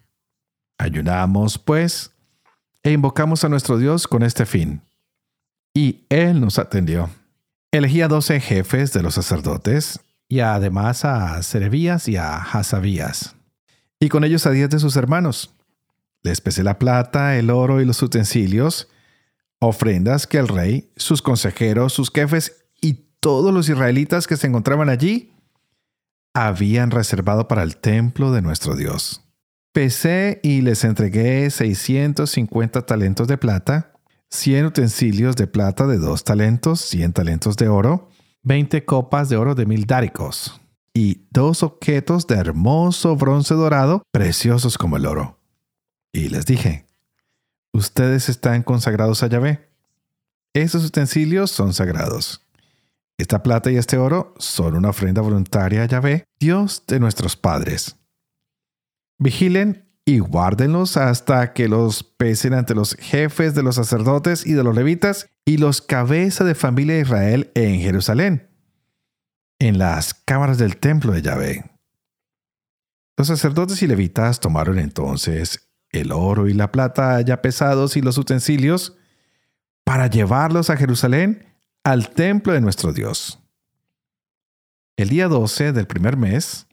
Ayunamos, 0.78 1.58
pues, 1.58 2.12
e 2.84 2.92
invocamos 2.92 3.46
a 3.46 3.50
nuestro 3.50 3.78
Dios 3.78 4.08
con 4.08 4.24
este 4.24 4.46
fin. 4.46 4.82
Y 5.74 6.04
Él 6.10 6.42
nos 6.42 6.60
atendió. 6.60 7.10
Elegí 7.72 8.02
a 8.02 8.10
doce 8.10 8.42
jefes 8.42 8.92
de 8.92 9.04
los 9.04 9.14
sacerdotes, 9.14 10.02
y 10.28 10.42
además 10.42 11.06
a 11.06 11.42
Serebías 11.44 12.10
y 12.10 12.18
a 12.18 12.36
Hasabías, 12.36 13.38
y 14.02 14.10
con 14.10 14.26
ellos 14.26 14.46
a 14.46 14.52
diez 14.52 14.70
de 14.70 14.80
sus 14.80 14.98
hermanos. 14.98 15.56
Les 16.24 16.42
pesé 16.42 16.64
la 16.64 16.80
plata, 16.80 17.38
el 17.38 17.50
oro 17.50 17.82
y 17.82 17.86
los 17.86 18.02
utensilios, 18.02 18.88
ofrendas 19.60 20.28
que 20.28 20.38
el 20.38 20.48
rey, 20.48 20.92
sus 20.96 21.22
consejeros, 21.22 21.94
sus 21.94 22.12
jefes 22.12 22.66
y 22.82 23.06
todos 23.20 23.54
los 23.54 23.70
israelitas 23.70 24.28
que 24.28 24.38
se 24.38 24.48
encontraban 24.48 24.90
allí 24.90 25.34
habían 26.34 26.92
reservado 26.92 27.48
para 27.48 27.64
el 27.64 27.78
templo 27.78 28.32
de 28.32 28.42
nuestro 28.42 28.76
Dios. 28.76 29.22
Pesé 29.74 30.40
y 30.44 30.62
les 30.62 30.84
entregué 30.84 31.50
650 31.50 32.86
talentos 32.86 33.28
de 33.28 33.38
plata, 33.38 33.94
100 34.30 34.66
utensilios 34.66 35.36
de 35.36 35.48
plata 35.48 35.88
de 35.88 35.98
dos 35.98 36.24
talentos, 36.24 36.82
100 36.82 37.14
talentos 37.14 37.58
de 37.58 37.68
oro, 37.68 38.10
20 38.44 38.86
copas 38.86 39.30
de 39.30 39.38
oro 39.38 39.56
de 39.56 39.66
mil 39.66 39.86
dáricos 39.86 40.60
y 40.94 41.28
dos 41.32 41.64
objetos 41.64 42.28
de 42.28 42.36
hermoso 42.36 43.16
bronce 43.16 43.54
dorado, 43.54 44.04
preciosos 44.12 44.78
como 44.78 44.98
el 44.98 45.06
oro. 45.06 45.41
Y 46.14 46.30
les 46.30 46.46
dije, 46.46 46.86
ustedes 47.74 48.30
están 48.30 48.64
consagrados 48.64 49.24
a 49.24 49.28
Yahvé. 49.28 49.70
Esos 50.54 50.86
utensilios 50.86 51.52
son 51.52 51.74
sagrados. 51.74 52.46
Esta 53.18 53.44
plata 53.44 53.72
y 53.72 53.78
este 53.78 53.98
oro 53.98 54.34
son 54.38 54.76
una 54.76 54.90
ofrenda 54.90 55.22
voluntaria 55.22 55.84
a 55.84 55.86
Yahvé, 55.86 56.26
Dios 56.40 56.84
de 56.88 57.00
nuestros 57.00 57.36
padres. 57.38 57.96
Vigilen 59.20 59.88
y 60.06 60.20
guárdenlos 60.20 60.98
hasta 60.98 61.54
que 61.54 61.68
los 61.68 62.04
pesen 62.04 62.54
ante 62.54 62.74
los 62.74 62.96
jefes 62.96 63.54
de 63.54 63.64
los 63.64 63.76
sacerdotes 63.76 64.46
y 64.46 64.54
de 64.54 64.64
los 64.64 64.76
levitas 64.76 65.30
y 65.46 65.58
los 65.58 65.82
cabezas 65.82 66.48
de 66.48 66.56
familia 66.56 66.96
de 66.96 67.02
Israel 67.02 67.52
en 67.54 67.80
Jerusalén, 67.80 68.50
en 69.60 69.78
las 69.78 70.14
cámaras 70.14 70.58
del 70.58 70.78
templo 70.78 71.14
de 71.14 71.22
Yahvé. 71.22 71.72
Los 73.18 73.28
sacerdotes 73.28 73.84
y 73.84 73.88
levitas 73.88 74.40
tomaron 74.40 74.80
entonces 74.80 75.71
el 75.92 76.12
oro 76.12 76.48
y 76.48 76.54
la 76.54 76.72
plata 76.72 77.20
ya 77.22 77.42
pesados 77.42 77.98
y 77.98 78.02
los 78.02 78.18
utensilios 78.18 78.96
para 79.84 80.08
llevarlos 80.08 80.70
a 80.70 80.78
Jerusalén 80.78 81.46
al 81.84 82.10
templo 82.10 82.54
de 82.54 82.62
nuestro 82.62 82.94
Dios. 82.94 83.40
El 84.98 85.10
día 85.10 85.28
12 85.28 85.74
del 85.74 85.88
primer 85.88 86.18
mes 86.18 86.68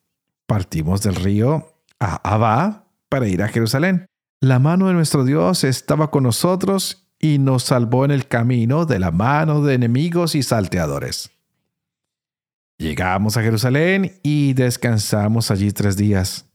partimos 0.47 1.03
del 1.03 1.15
río 1.15 1.75
a 2.01 2.85
para 3.09 3.27
ir 3.27 3.43
a 3.43 3.49
Jerusalén. 3.49 4.07
La 4.41 4.59
mano 4.59 4.89
de 4.89 4.95
nuestro 4.95 5.25
Dios 5.25 5.65
estaba 5.65 6.11
con 6.11 6.23
nosotros 6.25 7.09
y 7.19 7.39
nos 7.39 7.65
salvó 7.65 8.05
en 8.05 8.13
el 8.13 8.29
camino 8.29 8.87
de 8.87 8.99
la 8.99 9.11
mano 9.11 9.63
de 9.63 9.75
enemigos 9.75 10.35
y 10.35 10.43
salteadores. 10.43 11.31
Llegamos 12.79 13.37
a 13.37 13.43
Jerusalén 13.43 14.21
y 14.23 14.53
descansamos 14.53 15.51
allí 15.51 15.73
tres 15.73 15.97
días. 15.97 16.48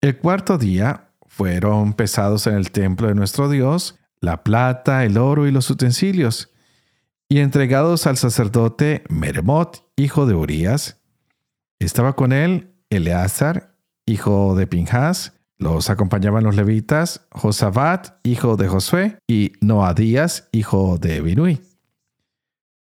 El 0.00 0.18
cuarto 0.18 0.58
día 0.58 1.10
fueron 1.26 1.92
pesados 1.92 2.46
en 2.46 2.54
el 2.54 2.70
templo 2.70 3.08
de 3.08 3.14
nuestro 3.14 3.48
Dios 3.48 3.98
la 4.20 4.42
plata, 4.42 5.04
el 5.04 5.18
oro 5.18 5.46
y 5.46 5.52
los 5.52 5.70
utensilios, 5.70 6.52
y 7.28 7.38
entregados 7.38 8.06
al 8.06 8.16
sacerdote 8.16 9.04
Meremot, 9.08 9.90
hijo 9.96 10.26
de 10.26 10.34
Urías. 10.34 11.00
Estaba 11.78 12.14
con 12.14 12.32
él 12.32 12.74
Eleazar, 12.90 13.76
hijo 14.06 14.54
de 14.54 14.66
Pinjas, 14.66 15.34
los 15.58 15.90
acompañaban 15.90 16.44
los 16.44 16.54
levitas, 16.54 17.26
Josabat, 17.32 18.20
hijo 18.24 18.56
de 18.56 18.68
Josué, 18.68 19.18
y 19.26 19.52
Noadías, 19.60 20.48
hijo 20.52 20.98
de 20.98 21.20
Binui. 21.20 21.60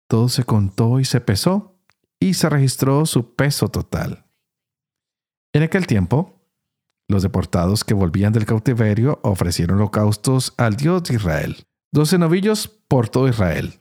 Todo 0.09 0.29
se 0.29 0.45
contó 0.45 0.99
y 0.99 1.05
se 1.05 1.21
pesó, 1.21 1.79
y 2.19 2.35
se 2.35 2.49
registró 2.49 3.05
su 3.05 3.35
peso 3.35 3.69
total. 3.69 4.25
En 5.53 5.63
aquel 5.63 5.87
tiempo, 5.87 6.42
los 7.13 7.23
deportados 7.23 7.85
que 7.85 7.95
volvían 7.95 8.33
del 8.33 8.47
cautiverio 8.47 9.21
ofrecieron 9.23 9.79
holocaustos 9.79 10.55
al 10.57 10.77
Dios 10.77 11.05
de 11.05 11.15
Israel. 11.15 11.57
Doce 11.93 12.19
novillos 12.19 12.69
por 12.89 13.09
todo 13.09 13.29
Israel, 13.29 13.79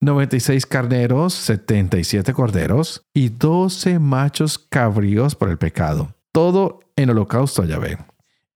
96 0.00 0.64
carneros, 0.64 1.34
77 1.34 2.32
corderos 2.32 3.02
y 3.12 3.28
12 3.28 3.98
machos 3.98 4.58
cabríos 4.58 5.34
por 5.34 5.50
el 5.50 5.58
pecado. 5.58 6.14
Todo 6.32 6.80
en 6.96 7.10
holocausto 7.10 7.62
a 7.62 7.66
Yahvé. 7.66 7.98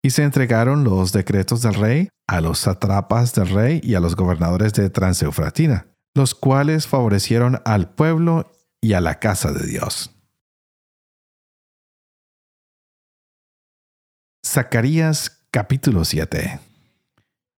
Y 0.03 0.11
se 0.11 0.23
entregaron 0.23 0.85
los 0.85 1.13
decretos 1.13 1.61
del 1.61 1.75
rey 1.75 2.09
a 2.27 2.41
los 2.41 2.61
satrapas 2.61 3.35
del 3.35 3.51
rey 3.51 3.81
y 3.83 3.95
a 3.95 4.01
los 4.01 4.17
gobernadores 4.17 4.73
de 4.73 4.89
Transeufratina, 4.89 5.87
los 6.15 6.35
cuales 6.35 6.87
favorecieron 6.87 7.61
al 7.65 7.91
pueblo 7.91 8.51
y 8.81 8.95
a 8.95 9.01
la 9.01 9.19
casa 9.19 9.53
de 9.53 9.67
Dios. 9.67 10.14
Zacarías 14.55 15.45
capítulo 15.51 16.05
7 16.05 16.61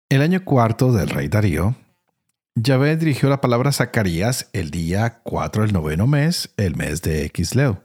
El 0.09 0.23
año 0.23 0.47
cuarto 0.47 0.95
del 0.95 1.11
rey 1.11 1.29
Darío, 1.29 1.75
Yahvé 2.55 2.97
dirigió 2.97 3.29
la 3.29 3.43
palabra 3.43 3.69
a 3.69 3.73
Zacarías 3.75 4.49
el 4.55 4.71
día 4.71 5.21
4 5.23 5.65
del 5.65 5.75
noveno 5.75 6.07
mes, 6.07 6.55
el 6.57 6.75
mes 6.75 7.03
de 7.03 7.31
Xisleu. 7.35 7.81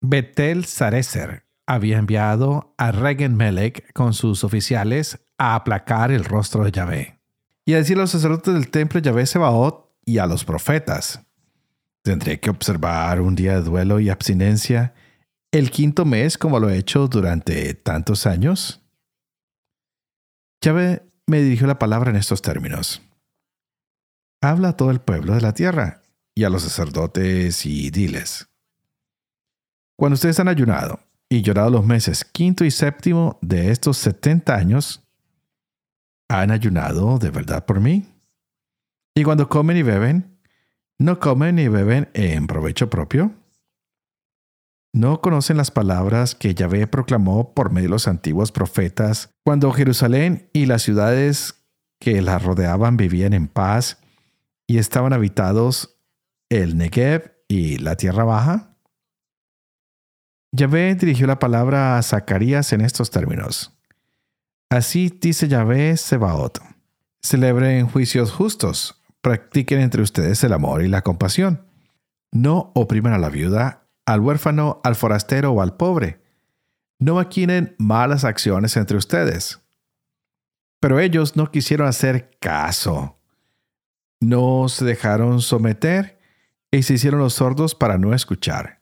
Betel 0.00 0.64
Sarecer 0.64 1.44
había 1.66 1.98
enviado 1.98 2.74
a 2.78 2.92
Regen 2.92 3.36
Melech 3.36 3.92
con 3.92 4.14
sus 4.14 4.42
oficiales 4.42 5.18
a 5.36 5.54
aplacar 5.54 6.10
el 6.10 6.24
rostro 6.24 6.64
de 6.64 6.72
Yahvé 6.72 7.20
y 7.66 7.74
a 7.74 7.76
decir 7.76 7.98
a 7.98 8.00
los 8.00 8.10
sacerdotes 8.12 8.54
del 8.54 8.70
templo 8.70 9.00
Yahvé 9.00 9.26
Sebaot 9.26 9.92
y 10.06 10.16
a 10.16 10.24
los 10.24 10.46
profetas. 10.46 11.26
Tendré 12.00 12.40
que 12.40 12.48
observar 12.48 13.20
un 13.20 13.34
día 13.34 13.56
de 13.56 13.64
duelo 13.64 14.00
y 14.00 14.08
abstinencia 14.08 14.94
el 15.52 15.70
quinto 15.70 16.04
mes 16.04 16.36
como 16.36 16.60
lo 16.60 16.68
he 16.68 16.76
hecho 16.76 17.08
durante 17.08 17.74
tantos 17.74 18.26
años. 18.26 18.82
Yahvé 20.60 21.02
me 21.26 21.40
dirigió 21.40 21.66
la 21.66 21.78
palabra 21.78 22.10
en 22.10 22.16
estos 22.16 22.42
términos. 22.42 23.02
Habla 24.40 24.70
a 24.70 24.76
todo 24.76 24.90
el 24.90 25.00
pueblo 25.00 25.34
de 25.34 25.40
la 25.40 25.54
tierra 25.54 26.02
y 26.34 26.44
a 26.44 26.50
los 26.50 26.62
sacerdotes 26.62 27.64
y 27.66 27.90
diles. 27.90 28.48
Cuando 29.96 30.14
ustedes 30.14 30.38
han 30.38 30.48
ayunado 30.48 31.00
y 31.28 31.42
llorado 31.42 31.70
los 31.70 31.84
meses 31.84 32.24
quinto 32.24 32.64
y 32.64 32.70
séptimo 32.70 33.38
de 33.42 33.70
estos 33.70 33.98
setenta 33.98 34.54
años, 34.54 35.04
¿han 36.28 36.50
ayunado 36.50 37.18
de 37.18 37.30
verdad 37.30 37.64
por 37.64 37.80
mí? 37.80 38.06
Y 39.14 39.24
cuando 39.24 39.48
comen 39.48 39.76
y 39.76 39.82
beben, 39.82 40.38
¿no 40.98 41.18
comen 41.18 41.56
ni 41.56 41.66
beben 41.66 42.08
en 42.14 42.46
provecho 42.46 42.88
propio? 42.88 43.34
¿No 44.92 45.20
conocen 45.20 45.56
las 45.56 45.70
palabras 45.70 46.34
que 46.34 46.54
Yahvé 46.54 46.86
proclamó 46.86 47.52
por 47.52 47.70
medio 47.70 47.88
de 47.88 47.92
los 47.92 48.08
antiguos 48.08 48.52
profetas 48.52 49.30
cuando 49.44 49.72
Jerusalén 49.72 50.48
y 50.52 50.66
las 50.66 50.82
ciudades 50.82 51.66
que 52.00 52.22
la 52.22 52.38
rodeaban 52.38 52.96
vivían 52.96 53.32
en 53.32 53.48
paz 53.48 53.98
y 54.66 54.78
estaban 54.78 55.12
habitados 55.12 56.00
el 56.48 56.76
Negev 56.78 57.34
y 57.48 57.78
la 57.78 57.96
tierra 57.96 58.24
baja? 58.24 58.76
Yahvé 60.52 60.94
dirigió 60.94 61.26
la 61.26 61.38
palabra 61.38 61.98
a 61.98 62.02
Zacarías 62.02 62.72
en 62.72 62.80
estos 62.80 63.10
términos. 63.10 63.78
Así 64.70 65.16
dice 65.20 65.48
Yahvé 65.48 65.96
Sebaot. 65.96 66.60
Celebren 67.22 67.86
juicios 67.88 68.32
justos, 68.32 69.02
practiquen 69.20 69.80
entre 69.80 70.02
ustedes 70.02 70.42
el 70.44 70.54
amor 70.54 70.82
y 70.82 70.88
la 70.88 71.02
compasión. 71.02 71.66
No 72.32 72.72
opriman 72.74 73.12
a 73.12 73.18
la 73.18 73.28
viuda 73.28 73.87
al 74.08 74.20
huérfano, 74.20 74.80
al 74.84 74.96
forastero 74.96 75.52
o 75.52 75.60
al 75.60 75.76
pobre. 75.76 76.22
No 76.98 77.16
maquinen 77.16 77.74
malas 77.78 78.24
acciones 78.24 78.74
entre 78.78 78.96
ustedes. 78.96 79.60
Pero 80.80 80.98
ellos 80.98 81.36
no 81.36 81.50
quisieron 81.50 81.86
hacer 81.86 82.30
caso. 82.40 83.18
No 84.18 84.70
se 84.70 84.86
dejaron 84.86 85.42
someter 85.42 86.18
y 86.70 86.84
se 86.84 86.94
hicieron 86.94 87.20
los 87.20 87.34
sordos 87.34 87.74
para 87.74 87.98
no 87.98 88.14
escuchar. 88.14 88.80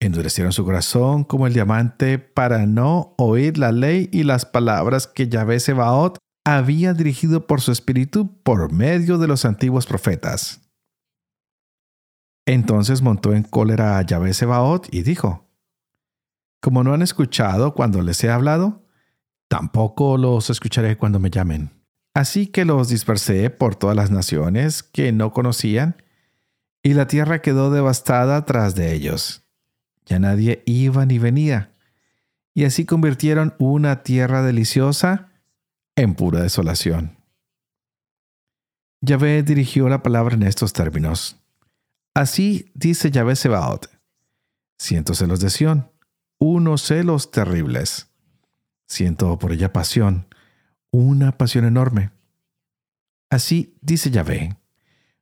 Endurecieron 0.00 0.52
su 0.52 0.64
corazón 0.64 1.22
como 1.22 1.46
el 1.46 1.54
diamante 1.54 2.18
para 2.18 2.66
no 2.66 3.14
oír 3.16 3.56
la 3.56 3.70
ley 3.70 4.08
y 4.12 4.24
las 4.24 4.46
palabras 4.46 5.06
que 5.06 5.28
Yahvé 5.28 5.60
Sebaot 5.60 6.18
había 6.44 6.92
dirigido 6.92 7.46
por 7.46 7.60
su 7.60 7.70
espíritu 7.70 8.36
por 8.42 8.72
medio 8.72 9.16
de 9.18 9.28
los 9.28 9.44
antiguos 9.44 9.86
profetas. 9.86 10.60
Entonces 12.46 13.00
montó 13.00 13.32
en 13.32 13.42
cólera 13.42 13.98
a 13.98 14.02
Yahvé 14.02 14.34
Sebaot 14.34 14.92
y 14.92 15.02
dijo, 15.02 15.48
Como 16.60 16.84
no 16.84 16.92
han 16.92 17.02
escuchado 17.02 17.74
cuando 17.74 18.02
les 18.02 18.22
he 18.22 18.30
hablado, 18.30 18.84
tampoco 19.48 20.18
los 20.18 20.50
escucharé 20.50 20.96
cuando 20.96 21.18
me 21.18 21.30
llamen. 21.30 21.70
Así 22.14 22.46
que 22.46 22.64
los 22.64 22.88
dispersé 22.88 23.50
por 23.50 23.74
todas 23.74 23.96
las 23.96 24.10
naciones 24.10 24.82
que 24.82 25.10
no 25.12 25.32
conocían, 25.32 25.96
y 26.82 26.94
la 26.94 27.06
tierra 27.06 27.40
quedó 27.40 27.70
devastada 27.70 28.44
tras 28.44 28.74
de 28.74 28.94
ellos. 28.94 29.42
Ya 30.06 30.18
nadie 30.18 30.62
iba 30.66 31.06
ni 31.06 31.18
venía, 31.18 31.72
y 32.52 32.64
así 32.64 32.84
convirtieron 32.84 33.54
una 33.58 34.02
tierra 34.02 34.42
deliciosa 34.42 35.30
en 35.96 36.14
pura 36.14 36.40
desolación. 36.40 37.16
Yahvé 39.00 39.42
dirigió 39.42 39.88
la 39.88 40.02
palabra 40.02 40.34
en 40.34 40.42
estos 40.44 40.72
términos. 40.72 41.43
Así 42.14 42.70
dice 42.74 43.10
Yahvé 43.10 43.34
Sebaot. 43.34 43.90
Siento 44.78 45.14
celos 45.14 45.40
de 45.40 45.50
Sión, 45.50 45.90
unos 46.38 46.82
celos 46.82 47.32
terribles. 47.32 48.08
Siento 48.86 49.36
por 49.38 49.50
ella 49.50 49.72
pasión, 49.72 50.28
una 50.92 51.32
pasión 51.36 51.64
enorme. 51.64 52.12
Así 53.30 53.76
dice 53.80 54.12
Yahvé. 54.12 54.56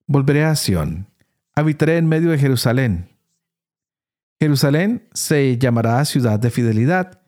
Volveré 0.06 0.44
a 0.44 0.54
Sión, 0.54 1.08
habitaré 1.54 1.96
en 1.96 2.06
medio 2.08 2.30
de 2.30 2.38
Jerusalén. 2.38 3.08
Jerusalén 4.38 5.08
se 5.14 5.56
llamará 5.56 6.04
ciudad 6.04 6.38
de 6.38 6.50
fidelidad, 6.50 7.22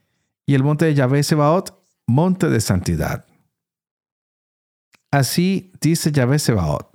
y 0.46 0.54
el 0.54 0.62
monte 0.62 0.84
de 0.84 0.94
Yahvé 0.94 1.22
Sebaot, 1.22 1.82
monte 2.06 2.50
de 2.50 2.60
santidad. 2.60 3.24
Así 5.10 5.72
dice 5.80 6.12
Yahvé 6.12 6.38
Sebaot. 6.38 6.93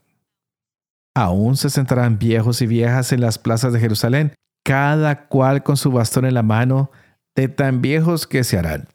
Aún 1.19 1.58
se 1.58 1.69
sentarán 1.69 2.17
viejos 2.17 2.62
y 2.62 2.65
viejas 2.65 3.12
en 3.12 3.19
las 3.19 3.38
plazas 3.38 3.73
de 3.73 3.79
Jerusalén, 3.82 4.32
cada 4.63 5.27
cual 5.27 5.63
con 5.63 5.75
su 5.75 5.91
bastón 5.91 6.23
en 6.23 6.34
la 6.34 6.43
mano, 6.43 6.91
de 7.36 7.49
tan 7.49 7.82
viejos 7.82 8.25
que 8.25 8.45
se 8.45 8.58
harán. 8.58 8.88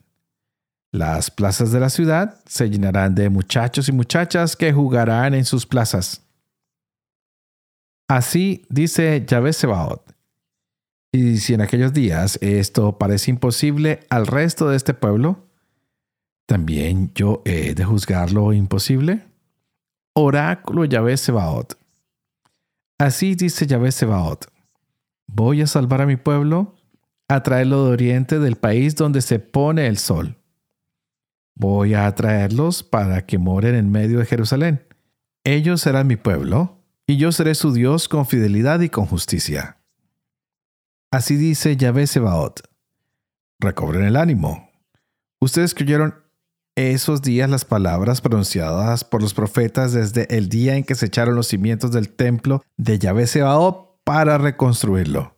Las 0.90 1.30
plazas 1.30 1.70
de 1.70 1.80
la 1.80 1.90
ciudad 1.90 2.40
se 2.46 2.70
llenarán 2.70 3.14
de 3.14 3.28
muchachos 3.28 3.90
y 3.90 3.92
muchachas 3.92 4.56
que 4.56 4.72
jugarán 4.72 5.34
en 5.34 5.44
sus 5.44 5.66
plazas. 5.66 6.22
Así 8.08 8.64
dice 8.70 9.22
Yahvé 9.26 9.52
Sebaot. 9.52 10.14
Y 11.12 11.37
si 11.37 11.52
en 11.52 11.60
aquellos 11.60 11.92
días 11.92 12.38
esto 12.40 12.96
parece 12.96 13.32
imposible 13.32 14.00
al 14.08 14.26
resto 14.26 14.70
de 14.70 14.78
este 14.78 14.94
pueblo, 14.94 15.44
¿también 16.46 17.12
yo 17.14 17.42
he 17.44 17.74
de 17.74 17.84
juzgar 17.84 18.32
lo 18.32 18.54
imposible? 18.54 19.26
Oráculo 20.14 20.87
Yahvé 20.87 21.18
Sebaot. 21.18 21.84
Así 22.98 23.35
dice 23.35 23.66
Yahvé 23.66 23.90
Sebaot, 23.90 24.46
voy 25.26 25.62
a 25.62 25.66
salvar 25.66 26.00
a 26.02 26.07
mi 26.07 26.16
pueblo, 26.16 26.76
a 27.28 27.42
traerlo 27.42 27.87
de 27.87 27.92
oriente 27.92 28.38
del 28.38 28.57
país 28.57 28.94
donde 28.94 29.20
se 29.20 29.40
pone 29.40 29.88
el 29.88 29.98
sol. 29.98 30.38
Voy 31.57 31.94
a 31.94 32.12
traerlos 32.14 32.83
para 32.83 33.26
que 33.26 33.38
moren 33.38 33.74
en 33.74 33.90
medio 33.90 34.20
de 34.20 34.26
Jerusalén. 34.26 34.87
Ellos 35.44 35.80
serán 35.80 36.07
mi 36.07 36.16
pueblo, 36.16 36.85
y 37.07 37.16
yo 37.16 37.33
seré 37.33 37.54
su 37.54 37.72
Dios 37.72 38.09
con 38.09 38.26
fidelidad 38.26 38.80
y 38.80 38.88
con 38.88 39.07
justicia. 39.07 39.78
Así 41.11 41.37
dice 41.37 41.76
Yahvé 41.76 42.07
Sebaot. 42.07 42.62
Recobren 43.61 44.04
el 44.04 44.16
ánimo. 44.16 44.70
Ustedes 45.40 45.74
creyeron 45.74 46.23
esos 46.76 47.22
días 47.22 47.48
las 47.48 47.64
palabras 47.64 48.20
pronunciadas 48.20 49.04
por 49.04 49.22
los 49.22 49.34
profetas 49.34 49.92
desde 49.92 50.37
el 50.37 50.48
día 50.48 50.76
en 50.76 50.84
que 50.84 50.94
se 50.94 51.06
echaron 51.06 51.37
los 51.37 51.48
cimientos 51.48 51.92
del 51.92 52.08
templo 52.08 52.64
de 52.76 52.98
Yahvé 52.98 53.26
Sebaot 53.26 54.02
para 54.04 54.38
reconstruirlo. 54.38 55.37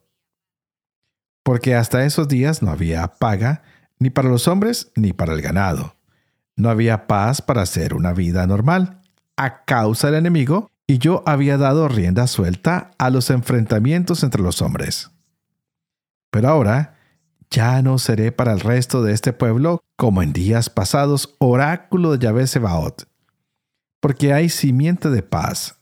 Porque 1.42 1.74
hasta 1.74 2.04
esos 2.04 2.26
días 2.28 2.62
no 2.62 2.70
había 2.70 3.06
paga 3.06 3.62
ni 3.98 4.10
para 4.10 4.28
los 4.28 4.48
hombres 4.48 4.90
ni 4.96 5.12
para 5.12 5.34
el 5.34 5.42
ganado. 5.42 5.96
No 6.56 6.70
había 6.70 7.06
paz 7.06 7.42
para 7.42 7.62
hacer 7.62 7.94
una 7.94 8.12
vida 8.12 8.46
normal 8.46 9.02
a 9.36 9.64
causa 9.64 10.08
del 10.08 10.16
enemigo 10.16 10.70
y 10.86 10.98
yo 10.98 11.22
había 11.26 11.58
dado 11.58 11.88
rienda 11.88 12.26
suelta 12.26 12.92
a 12.98 13.10
los 13.10 13.30
enfrentamientos 13.30 14.22
entre 14.22 14.42
los 14.42 14.62
hombres. 14.62 15.10
Pero 16.30 16.48
ahora 16.48 16.95
ya 17.50 17.82
no 17.82 17.98
seré 17.98 18.32
para 18.32 18.52
el 18.52 18.60
resto 18.60 19.02
de 19.02 19.12
este 19.12 19.32
pueblo 19.32 19.82
como 19.96 20.22
en 20.22 20.32
días 20.32 20.70
pasados 20.70 21.34
oráculo 21.38 22.12
de 22.12 22.24
Yahvé 22.24 22.46
Sebaot, 22.46 23.08
porque 24.00 24.32
hay 24.32 24.48
simiente 24.48 25.10
de 25.10 25.22
paz. 25.22 25.80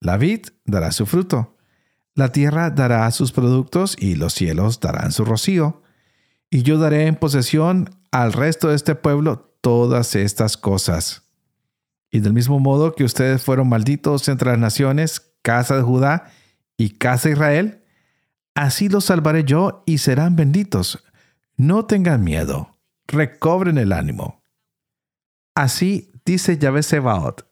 La 0.00 0.16
vid 0.16 0.46
dará 0.64 0.92
su 0.92 1.06
fruto, 1.06 1.56
la 2.14 2.32
tierra 2.32 2.70
dará 2.70 3.10
sus 3.10 3.32
productos 3.32 3.96
y 3.98 4.14
los 4.14 4.34
cielos 4.34 4.80
darán 4.80 5.12
su 5.12 5.24
rocío, 5.24 5.82
y 6.50 6.62
yo 6.62 6.78
daré 6.78 7.06
en 7.06 7.16
posesión 7.16 7.90
al 8.10 8.32
resto 8.32 8.68
de 8.68 8.76
este 8.76 8.94
pueblo 8.94 9.52
todas 9.60 10.14
estas 10.14 10.56
cosas. 10.56 11.22
Y 12.10 12.20
del 12.20 12.32
mismo 12.32 12.60
modo 12.60 12.94
que 12.94 13.04
ustedes 13.04 13.42
fueron 13.42 13.68
malditos 13.68 14.28
entre 14.28 14.50
las 14.50 14.58
naciones, 14.58 15.32
casa 15.42 15.76
de 15.76 15.82
Judá 15.82 16.30
y 16.76 16.90
casa 16.90 17.28
de 17.28 17.34
Israel, 17.34 17.82
así 18.56 18.88
los 18.88 19.04
salvaré 19.04 19.44
yo 19.44 19.84
y 19.86 19.98
serán 19.98 20.34
benditos. 20.34 21.04
No 21.56 21.86
tengan 21.86 22.24
miedo 22.24 22.76
recobren 23.06 23.78
el 23.78 23.92
ánimo. 23.92 24.42
Así 25.54 26.12
dice 26.24 26.58
Yahvé 26.58 26.82
Sebaot. 26.82 27.46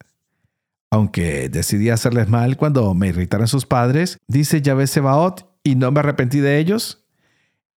Aunque 0.90 1.49
decidí 1.49 1.90
hacerles 1.90 2.29
mal 2.29 2.57
cuando 2.57 2.95
me 2.95 3.09
irritaron 3.09 3.49
sus 3.49 3.67
padres, 3.67 4.19
dice 4.29 4.62
Yahvé 4.62 4.87
Sebaot, 4.87 5.51
y 5.64 5.77
no 5.77 5.90
me 5.90 6.01
arrepentí 6.01 6.40
de 6.40 6.59
ellos, 6.59 7.07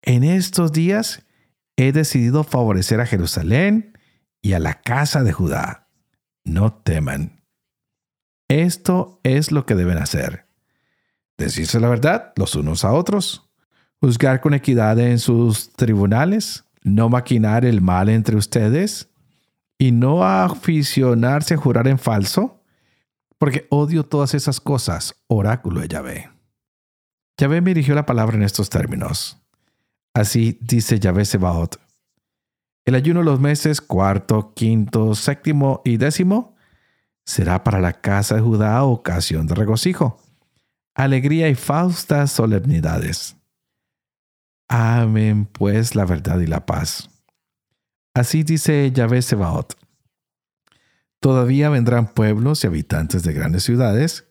en 0.02 0.22
estos 0.22 0.72
días 0.72 1.24
he 1.76 1.92
decidido 1.92 2.44
favorecer 2.44 3.00
a 3.00 3.06
Jerusalén 3.06 3.98
y 4.42 4.52
a 4.52 4.58
la 4.58 4.82
casa 4.82 5.22
de 5.22 5.32
Judá. 5.32 5.88
no 6.44 6.72
teman. 6.72 7.42
Esto 8.48 9.20
es 9.22 9.52
lo 9.52 9.66
que 9.66 9.74
deben 9.74 9.98
hacer. 9.98 10.47
Decirse 11.38 11.78
la 11.78 11.88
verdad 11.88 12.32
los 12.36 12.56
unos 12.56 12.84
a 12.84 12.92
otros, 12.92 13.48
juzgar 14.00 14.40
con 14.40 14.54
equidad 14.54 14.98
en 14.98 15.18
sus 15.18 15.72
tribunales, 15.72 16.64
no 16.82 17.08
maquinar 17.08 17.64
el 17.64 17.80
mal 17.80 18.08
entre 18.08 18.36
ustedes 18.36 19.08
y 19.78 19.92
no 19.92 20.24
aficionarse 20.24 21.54
a 21.54 21.58
jurar 21.58 21.86
en 21.86 21.98
falso, 21.98 22.60
porque 23.38 23.68
odio 23.70 24.04
todas 24.04 24.34
esas 24.34 24.60
cosas, 24.60 25.14
oráculo 25.28 25.80
de 25.80 25.88
Yahvé. 25.88 26.30
Yahvé 27.38 27.60
me 27.60 27.70
dirigió 27.70 27.94
la 27.94 28.04
palabra 28.04 28.36
en 28.36 28.42
estos 28.42 28.68
términos. 28.68 29.38
Así 30.12 30.58
dice 30.60 30.98
Yahvé 30.98 31.24
Sebaot. 31.24 31.80
El 32.84 32.96
ayuno 32.96 33.20
de 33.20 33.26
los 33.26 33.38
meses 33.38 33.80
cuarto, 33.80 34.54
quinto, 34.54 35.14
séptimo 35.14 35.82
y 35.84 35.98
décimo 35.98 36.56
será 37.24 37.62
para 37.62 37.80
la 37.80 37.92
casa 37.92 38.34
de 38.34 38.40
Judá 38.40 38.82
ocasión 38.82 39.46
de 39.46 39.54
regocijo, 39.54 40.18
alegría 40.98 41.48
y 41.48 41.54
faustas 41.54 42.32
solemnidades. 42.32 43.36
Amén 44.68 45.46
pues 45.46 45.94
la 45.94 46.04
verdad 46.04 46.40
y 46.40 46.46
la 46.46 46.66
paz. 46.66 47.08
Así 48.14 48.42
dice 48.42 48.90
Yahvé 48.92 49.22
Sebaot. 49.22 49.78
Todavía 51.20 51.70
vendrán 51.70 52.12
pueblos 52.12 52.64
y 52.64 52.66
habitantes 52.66 53.22
de 53.22 53.32
grandes 53.32 53.62
ciudades, 53.62 54.26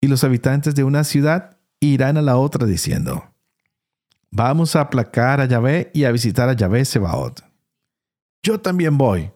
y 0.00 0.06
los 0.06 0.22
habitantes 0.24 0.74
de 0.76 0.84
una 0.84 1.04
ciudad 1.04 1.58
irán 1.80 2.16
a 2.16 2.22
la 2.22 2.36
otra 2.36 2.66
diciendo, 2.66 3.34
Vamos 4.30 4.76
a 4.76 4.82
aplacar 4.82 5.40
a 5.40 5.46
Yahvé 5.46 5.90
y 5.92 6.04
a 6.04 6.12
visitar 6.12 6.48
a 6.48 6.52
Yahvé 6.52 6.84
Sebaot. 6.84 7.42
Yo 8.44 8.60
también 8.60 8.96
voy. 8.96 9.32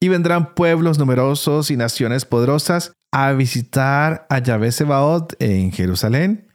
Y 0.00 0.08
vendrán 0.08 0.54
pueblos 0.54 0.98
numerosos 0.98 1.70
y 1.70 1.76
naciones 1.76 2.24
poderosas 2.24 2.92
a 3.12 3.32
visitar 3.32 4.26
a 4.30 4.38
Yahvé 4.38 4.72
Sebaot 4.72 5.34
en 5.38 5.70
Jerusalén 5.70 6.48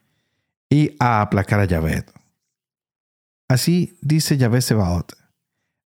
y 0.70 0.96
a 1.00 1.22
aplacar 1.22 1.60
a 1.60 1.66
Yahvé. 1.66 2.04
Así 3.48 3.98
dice 4.02 4.38
Yahvé 4.38 4.62
Sebaot. 4.62 5.14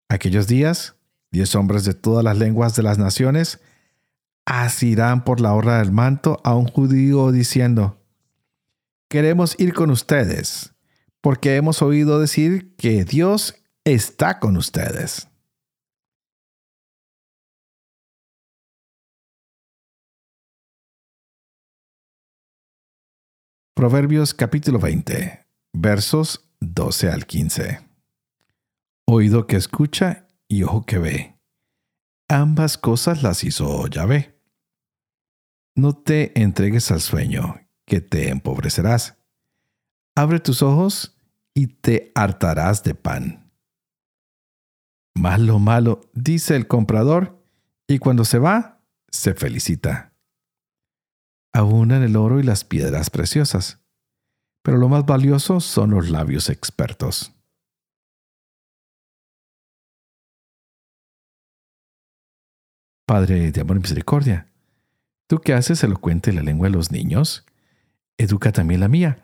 Aquellos 0.07 0.47
días, 0.47 0.95
diez 1.31 1.53
hombres 1.55 1.83
de 1.85 1.93
todas 1.95 2.23
las 2.23 2.37
lenguas 2.37 2.75
de 2.75 2.83
las 2.83 2.97
naciones 2.97 3.59
asirán 4.45 5.23
por 5.23 5.41
la 5.41 5.53
horra 5.53 5.79
del 5.79 5.91
manto 5.91 6.39
a 6.43 6.55
un 6.55 6.67
judío 6.67 7.31
diciendo, 7.31 8.01
queremos 9.07 9.55
ir 9.59 9.73
con 9.73 9.89
ustedes, 9.91 10.73
porque 11.21 11.55
hemos 11.55 11.81
oído 11.81 12.19
decir 12.19 12.75
que 12.75 13.05
Dios 13.05 13.55
está 13.83 14.39
con 14.39 14.57
ustedes. 14.57 15.28
Proverbios 23.79 24.33
capítulo 24.33 24.77
20, 24.77 25.39
versos 25.71 26.51
12 26.59 27.11
al 27.11 27.25
15. 27.25 27.79
Oído 29.07 29.47
que 29.47 29.55
escucha 29.55 30.27
y 30.49 30.63
ojo 30.63 30.85
que 30.85 30.97
ve. 30.97 31.39
Ambas 32.27 32.77
cosas 32.77 33.23
las 33.23 33.45
hizo 33.45 33.87
Yahvé. 33.87 34.37
No 35.75 35.95
te 35.95 36.37
entregues 36.41 36.91
al 36.91 36.99
sueño, 36.99 37.55
que 37.85 38.01
te 38.01 38.27
empobrecerás. 38.27 39.17
Abre 40.13 40.41
tus 40.41 40.61
ojos 40.61 41.17
y 41.53 41.67
te 41.67 42.11
hartarás 42.15 42.83
de 42.83 42.95
pan. 42.95 43.49
Malo, 45.15 45.57
malo, 45.57 46.01
dice 46.11 46.57
el 46.57 46.67
comprador, 46.67 47.41
y 47.87 47.99
cuando 47.99 48.25
se 48.25 48.39
va, 48.39 48.81
se 49.09 49.33
felicita. 49.35 50.08
Abunan 51.53 52.03
el 52.03 52.15
oro 52.15 52.39
y 52.39 52.43
las 52.43 52.63
piedras 52.63 53.09
preciosas 53.09 53.79
pero 54.61 54.77
lo 54.77 54.89
más 54.89 55.05
valioso 55.05 55.59
son 55.59 55.91
los 55.91 56.09
labios 56.09 56.49
expertos. 56.49 57.33
Padre 63.07 63.51
de 63.51 63.61
amor 63.61 63.77
y 63.77 63.79
misericordia, 63.79 64.47
tú 65.27 65.39
que 65.39 65.53
haces 65.53 65.83
elocuente 65.83 66.31
la 66.31 66.43
lengua 66.43 66.67
de 66.67 66.75
los 66.75 66.91
niños, 66.91 67.45
educa 68.17 68.51
también 68.51 68.81
la 68.81 68.87
mía, 68.87 69.23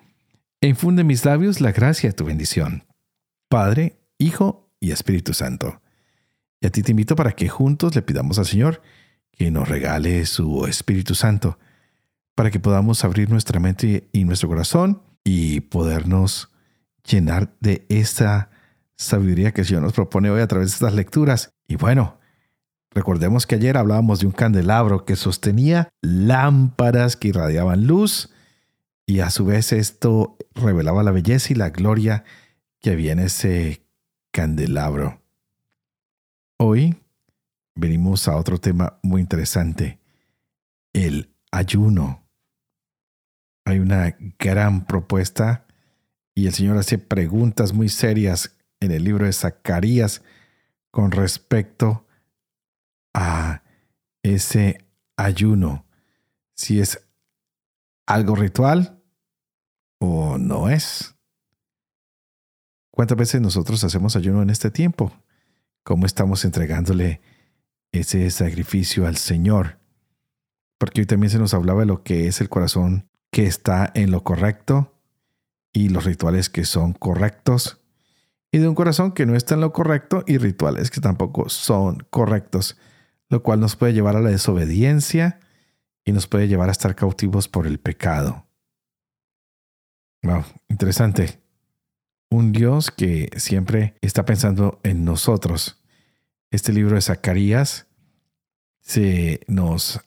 e 0.61 0.67
infunde 0.67 1.01
en 1.01 1.07
mis 1.07 1.23
labios 1.25 1.61
la 1.61 1.71
gracia 1.71 2.09
de 2.09 2.15
tu 2.15 2.25
bendición. 2.25 2.85
Padre, 3.47 3.99
Hijo 4.17 4.71
y 4.79 4.91
Espíritu 4.91 5.33
Santo. 5.33 5.81
Y 6.59 6.67
a 6.67 6.71
ti 6.71 6.81
te 6.81 6.91
invito 6.91 7.15
para 7.15 7.33
que 7.33 7.49
juntos 7.49 7.93
le 7.93 8.01
pidamos 8.01 8.39
al 8.39 8.45
Señor 8.45 8.81
que 9.31 9.51
nos 9.51 9.69
regale 9.69 10.25
su 10.25 10.65
Espíritu 10.65 11.13
Santo, 11.13 11.59
para 12.35 12.51
que 12.51 12.59
podamos 12.59 13.03
abrir 13.03 13.29
nuestra 13.29 13.59
mente 13.59 14.09
y 14.11 14.25
nuestro 14.25 14.49
corazón 14.49 15.01
y 15.23 15.61
podernos 15.61 16.51
llenar 17.09 17.55
de 17.61 17.85
esta 17.89 18.49
sabiduría 18.97 19.53
que 19.53 19.61
el 19.61 19.67
Señor 19.67 19.83
nos 19.83 19.93
propone 19.93 20.29
hoy 20.29 20.41
a 20.41 20.47
través 20.47 20.69
de 20.69 20.73
estas 20.73 20.93
lecturas. 20.93 21.53
Y 21.67 21.77
bueno, 21.77 22.19
recordemos 22.91 23.47
que 23.47 23.55
ayer 23.55 23.77
hablábamos 23.77 24.19
de 24.19 24.27
un 24.27 24.33
candelabro 24.33 25.05
que 25.05 25.15
sostenía 25.15 25.89
lámparas 26.01 27.15
que 27.15 27.29
irradiaban 27.29 27.87
luz 27.87 28.31
y 29.07 29.21
a 29.21 29.29
su 29.29 29.45
vez 29.45 29.71
esto 29.71 30.37
revelaba 30.53 31.03
la 31.03 31.11
belleza 31.11 31.53
y 31.53 31.55
la 31.55 31.69
gloria 31.69 32.23
que 32.81 32.91
había 32.91 33.13
en 33.13 33.19
ese 33.19 33.85
candelabro. 34.31 35.21
Hoy 36.57 36.95
venimos 37.75 38.27
a 38.27 38.35
otro 38.35 38.57
tema 38.59 38.99
muy 39.03 39.21
interesante, 39.21 39.99
el 40.93 41.29
ayuno 41.51 42.24
hay 43.65 43.80
una 43.80 44.15
gran 44.39 44.86
propuesta 44.86 45.65
y 46.36 46.45
el 46.45 46.54
Señor 46.54 46.78
hace 46.78 46.99
preguntas 46.99 47.73
muy 47.73 47.89
serias 47.89 48.56
en 48.80 48.91
el 48.91 49.04
libro 49.04 49.25
de 49.25 49.34
Zacarías 49.34 50.21
con 50.91 51.12
respecto 51.12 52.06
a 53.13 53.63
ese 54.21 54.86
ayuno, 55.17 55.86
si 56.54 56.80
es 56.80 57.08
algo 58.06 58.36
ritual 58.36 59.01
o 59.99 60.38
no 60.38 60.69
es. 60.69 61.15
¿Cuántas 62.91 63.17
veces 63.17 63.41
nosotros 63.41 63.84
hacemos 63.84 64.15
ayuno 64.15 64.41
en 64.41 64.49
este 64.49 64.69
tiempo? 64.69 65.12
¿Cómo 65.84 66.06
estamos 66.06 66.45
entregándole 66.45 67.21
ese 67.91 68.30
sacrificio 68.30 69.08
al 69.08 69.17
Señor? 69.17 69.80
Porque 70.78 71.01
hoy 71.01 71.08
también 71.08 71.32
se 71.32 71.39
nos 71.39 71.54
hablaba 71.54 71.82
de 71.82 71.88
lo 71.88 72.04
que 72.04 72.28
es 72.28 72.41
el 72.41 72.49
corazón 72.49 73.10
que 73.35 73.47
está 73.47 73.91
en 73.95 74.11
lo 74.11 74.23
correcto 74.23 74.93
y 75.73 75.89
los 75.89 76.05
rituales 76.05 76.49
que 76.49 76.63
son 76.63 76.93
correctos 76.93 77.81
y 78.49 78.59
de 78.59 78.69
un 78.69 78.75
corazón 78.75 79.11
que 79.11 79.25
no 79.25 79.35
está 79.35 79.55
en 79.55 79.59
lo 79.59 79.73
correcto 79.73 80.23
y 80.25 80.37
rituales 80.37 80.89
que 80.89 81.01
tampoco 81.01 81.49
son 81.49 82.07
correctos, 82.09 82.77
lo 83.27 83.43
cual 83.43 83.59
nos 83.59 83.75
puede 83.75 83.91
llevar 83.91 84.15
a 84.15 84.21
la 84.21 84.29
desobediencia 84.29 85.41
y 86.05 86.13
nos 86.13 86.27
puede 86.27 86.47
llevar 86.47 86.69
a 86.69 86.71
estar 86.71 86.95
cautivos 86.95 87.49
por 87.49 87.67
el 87.67 87.77
pecado. 87.77 88.47
Wow, 90.23 90.45
interesante. 90.69 91.41
Un 92.29 92.53
Dios 92.53 92.89
que 92.89 93.29
siempre 93.35 93.97
está 93.99 94.23
pensando 94.23 94.79
en 94.83 95.03
nosotros. 95.03 95.83
Este 96.51 96.71
libro 96.71 96.95
de 96.95 97.01
Zacarías 97.01 97.87
se 98.79 99.41
nos 99.49 99.99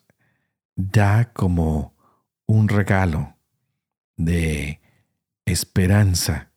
da 0.77 1.31
como 1.35 1.98
un 2.49 2.69
regalo 2.69 3.37
de 4.17 4.81
esperanza. 5.47 6.51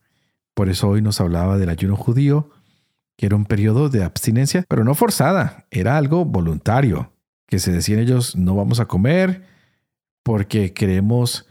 Por 0.56 0.70
eso 0.70 0.90
hoy 0.90 1.02
nos 1.02 1.22
hablaba 1.22 1.58
del 1.58 1.70
ayuno 1.70 1.96
judío, 1.96 2.50
que 3.18 3.28
era 3.28 3.36
un 3.36 3.46
periodo 3.46 3.90
de 3.90 4.04
abstinencia, 4.04 4.66
pero 4.68 4.84
no 4.84 4.96
forzada, 4.96 5.68
era 5.70 5.98
algo 5.98 6.26
voluntario, 6.26 7.14
que 7.46 7.60
se 7.60 7.72
decían 7.72 8.00
ellos, 8.00 8.36
no 8.36 8.56
vamos 8.56 8.80
a 8.80 8.88
comer 8.88 9.46
porque 10.24 10.74
queremos 10.74 11.48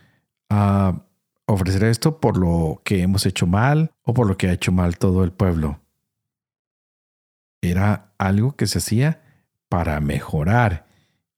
ah, 0.49 1.05
ofrecer 1.47 1.85
esto 1.85 2.21
por 2.21 2.37
lo 2.39 2.81
que 2.85 3.03
hemos 3.03 3.27
hecho 3.27 3.47
mal 3.47 3.93
o 4.03 4.15
por 4.15 4.27
lo 4.27 4.37
que 4.37 4.49
ha 4.49 4.53
hecho 4.53 4.73
mal 4.73 4.99
todo 4.99 5.23
el 5.23 5.33
pueblo. 5.33 5.81
Era 7.63 8.15
algo 8.19 8.57
que 8.57 8.67
se 8.67 8.79
hacía 8.79 9.23
para 9.69 10.01
mejorar. 10.01 10.87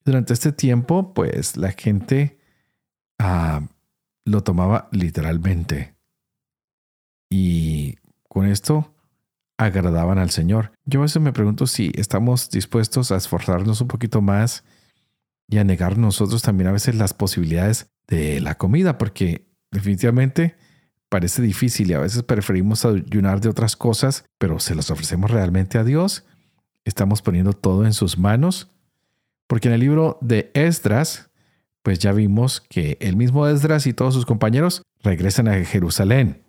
Durante 0.05 0.33
este 0.33 0.53
tiempo, 0.53 1.15
pues 1.15 1.57
la 1.57 1.73
gente 1.73 2.39
Ah, 3.25 3.63
lo 4.25 4.43
tomaba 4.43 4.89
literalmente. 4.91 5.95
Y 7.31 7.95
con 8.29 8.47
esto 8.47 8.97
agradaban 9.57 10.19
al 10.19 10.31
Señor. 10.31 10.73
Yo 10.87 10.99
a 10.99 11.03
veces 11.03 11.23
me 11.23 11.33
pregunto 11.33 11.69
si 11.69 11.93
estamos 11.95 12.51
dispuestos 12.51 13.13
a 13.13 13.17
esforzarnos 13.17 13.81
un 13.81 13.87
poquito 13.87 14.21
más 14.23 14.65
y 15.47 15.59
a 15.59 15.65
negar 15.65 15.99
nosotros 15.99 16.43
también 16.43 16.67
a 16.67 16.73
veces 16.73 16.97
las 16.97 17.15
posibilidades 17.15 17.93
de 18.09 18.41
la 18.41 18.57
comida, 18.57 18.99
porque 18.99 19.47
definitivamente 19.71 20.57
parece 21.09 21.43
difícil 21.43 21.93
y 21.93 21.95
a 21.95 22.01
veces 22.01 22.25
preferimos 22.25 22.85
ayunar 22.85 23.41
de 23.41 23.51
otras 23.51 23.77
cosas, 23.77 24.25
pero 24.39 24.59
se 24.59 24.75
las 24.75 24.91
ofrecemos 24.91 25.31
realmente 25.31 25.79
a 25.79 25.85
Dios. 25.85 26.25
Estamos 26.85 27.23
poniendo 27.23 27.53
todo 27.53 27.87
en 27.87 27.93
sus 27.93 28.19
manos 28.19 28.69
Porque 29.47 29.69
en 29.69 29.75
el 29.75 29.81
libro 29.81 30.19
de 30.21 30.51
Esdras, 30.55 31.31
pues 31.83 31.99
ya 31.99 32.13
vimos 32.13 32.61
que 32.61 32.97
el 33.01 33.17
mismo 33.17 33.47
Esdras 33.47 33.87
y 33.87 33.93
todos 33.93 34.15
sus 34.15 34.27
compañeros 34.27 34.83
regresan 35.03 35.49
a 35.49 35.65
Jerusalén. 35.65 36.43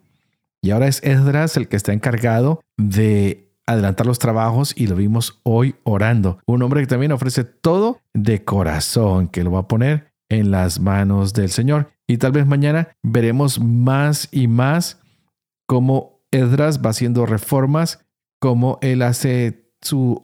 Y 0.61 0.71
ahora 0.71 0.87
es 0.87 1.01
Esdras 1.03 1.57
el 1.57 1.67
que 1.67 1.75
está 1.75 1.91
encargado 1.93 2.61
de 2.77 3.51
adelantar 3.65 4.05
los 4.05 4.19
trabajos 4.19 4.73
y 4.75 4.87
lo 4.87 4.95
vimos 4.95 5.39
hoy 5.43 5.75
orando. 5.83 6.39
Un 6.45 6.61
hombre 6.63 6.81
que 6.81 6.87
también 6.87 7.11
ofrece 7.11 7.43
todo 7.43 7.99
de 8.13 8.43
corazón, 8.43 9.27
que 9.27 9.43
lo 9.43 9.51
va 9.51 9.59
a 9.59 9.67
poner 9.67 10.13
en 10.29 10.51
las 10.51 10.79
manos 10.79 11.33
del 11.33 11.49
Señor. 11.49 11.91
Y 12.07 12.17
tal 12.17 12.31
vez 12.31 12.45
mañana 12.45 12.89
veremos 13.01 13.59
más 13.59 14.29
y 14.31 14.47
más 14.47 15.01
cómo 15.65 16.21
Esdras 16.31 16.81
va 16.83 16.89
haciendo 16.89 17.25
reformas, 17.25 18.05
cómo 18.39 18.79
él 18.81 19.01
hace 19.01 19.69
su 19.81 20.19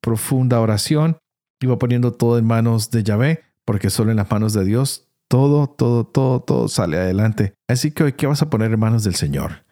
profunda 0.00 0.60
oración 0.60 1.18
y 1.60 1.66
va 1.66 1.78
poniendo 1.78 2.12
todo 2.12 2.38
en 2.38 2.46
manos 2.46 2.90
de 2.90 3.02
Yahvé, 3.02 3.42
porque 3.64 3.90
solo 3.90 4.10
en 4.10 4.16
las 4.16 4.30
manos 4.30 4.52
de 4.52 4.64
Dios 4.64 5.10
todo, 5.30 5.68
todo, 5.68 6.04
todo, 6.04 6.40
todo 6.40 6.68
sale 6.68 6.98
adelante. 6.98 7.54
Así 7.68 7.92
que 7.92 8.02
hoy, 8.02 8.12
¿qué 8.14 8.26
vas 8.26 8.42
a 8.42 8.50
poner 8.50 8.72
en 8.72 8.80
manos 8.80 9.04
del 9.04 9.14
Señor? 9.14 9.64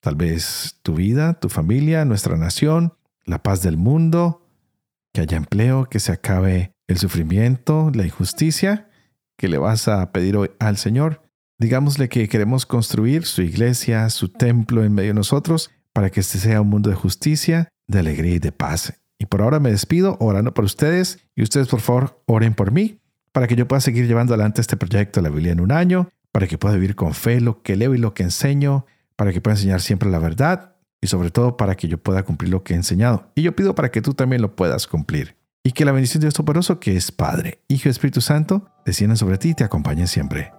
Tal 0.00 0.16
vez 0.16 0.78
tu 0.82 0.94
vida, 0.94 1.40
tu 1.40 1.48
familia, 1.48 2.04
nuestra 2.04 2.36
nación, 2.36 2.92
la 3.24 3.42
paz 3.42 3.62
del 3.62 3.78
mundo, 3.78 4.46
que 5.14 5.22
haya 5.22 5.38
empleo, 5.38 5.86
que 5.86 5.98
se 5.98 6.12
acabe 6.12 6.74
el 6.88 6.98
sufrimiento, 6.98 7.90
la 7.94 8.04
injusticia, 8.04 8.90
que 9.38 9.48
le 9.48 9.56
vas 9.56 9.88
a 9.88 10.12
pedir 10.12 10.36
hoy 10.36 10.50
al 10.58 10.76
Señor. 10.76 11.22
Digámosle 11.58 12.10
que 12.10 12.28
queremos 12.28 12.66
construir 12.66 13.24
su 13.24 13.40
iglesia, 13.40 14.10
su 14.10 14.28
templo 14.28 14.84
en 14.84 14.92
medio 14.92 15.08
de 15.08 15.14
nosotros, 15.14 15.70
para 15.94 16.10
que 16.10 16.20
este 16.20 16.38
sea 16.38 16.60
un 16.60 16.68
mundo 16.68 16.90
de 16.90 16.96
justicia, 16.96 17.70
de 17.88 17.98
alegría 17.98 18.34
y 18.34 18.38
de 18.40 18.52
paz. 18.52 18.92
Y 19.18 19.26
por 19.26 19.42
ahora 19.42 19.60
me 19.60 19.70
despido 19.70 20.16
orando 20.20 20.52
por 20.52 20.64
ustedes 20.64 21.18
y 21.34 21.42
ustedes 21.42 21.68
por 21.68 21.80
favor 21.80 22.22
oren 22.26 22.54
por 22.54 22.72
mí 22.72 23.00
para 23.36 23.46
que 23.46 23.54
yo 23.54 23.68
pueda 23.68 23.80
seguir 23.80 24.06
llevando 24.06 24.32
adelante 24.32 24.62
este 24.62 24.78
proyecto 24.78 25.20
de 25.20 25.28
la 25.28 25.34
Biblia 25.34 25.52
en 25.52 25.60
un 25.60 25.70
año, 25.70 26.08
para 26.32 26.46
que 26.46 26.56
pueda 26.56 26.74
vivir 26.74 26.96
con 26.96 27.12
fe 27.12 27.42
lo 27.42 27.60
que 27.62 27.76
leo 27.76 27.94
y 27.94 27.98
lo 27.98 28.14
que 28.14 28.22
enseño, 28.22 28.86
para 29.14 29.30
que 29.30 29.42
pueda 29.42 29.56
enseñar 29.56 29.82
siempre 29.82 30.08
la 30.10 30.18
verdad 30.18 30.76
y 31.02 31.08
sobre 31.08 31.30
todo 31.30 31.58
para 31.58 31.74
que 31.74 31.86
yo 31.86 31.98
pueda 31.98 32.22
cumplir 32.22 32.50
lo 32.50 32.64
que 32.64 32.72
he 32.72 32.76
enseñado. 32.76 33.30
Y 33.34 33.42
yo 33.42 33.54
pido 33.54 33.74
para 33.74 33.90
que 33.90 34.00
tú 34.00 34.14
también 34.14 34.40
lo 34.40 34.56
puedas 34.56 34.86
cumplir. 34.86 35.36
Y 35.62 35.72
que 35.72 35.84
la 35.84 35.92
bendición 35.92 36.22
de 36.22 36.28
Dios 36.28 36.34
Todopoderoso, 36.34 36.80
que 36.80 36.96
es 36.96 37.12
Padre, 37.12 37.60
Hijo 37.68 37.88
y 37.88 37.90
Espíritu 37.90 38.22
Santo, 38.22 38.70
descienda 38.86 39.16
sobre 39.16 39.36
ti 39.36 39.50
y 39.50 39.54
te 39.54 39.64
acompañe 39.64 40.06
siempre. 40.06 40.52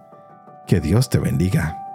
Que 0.68 0.80
Dios 0.80 1.10
te 1.10 1.18
bendiga. 1.18 1.87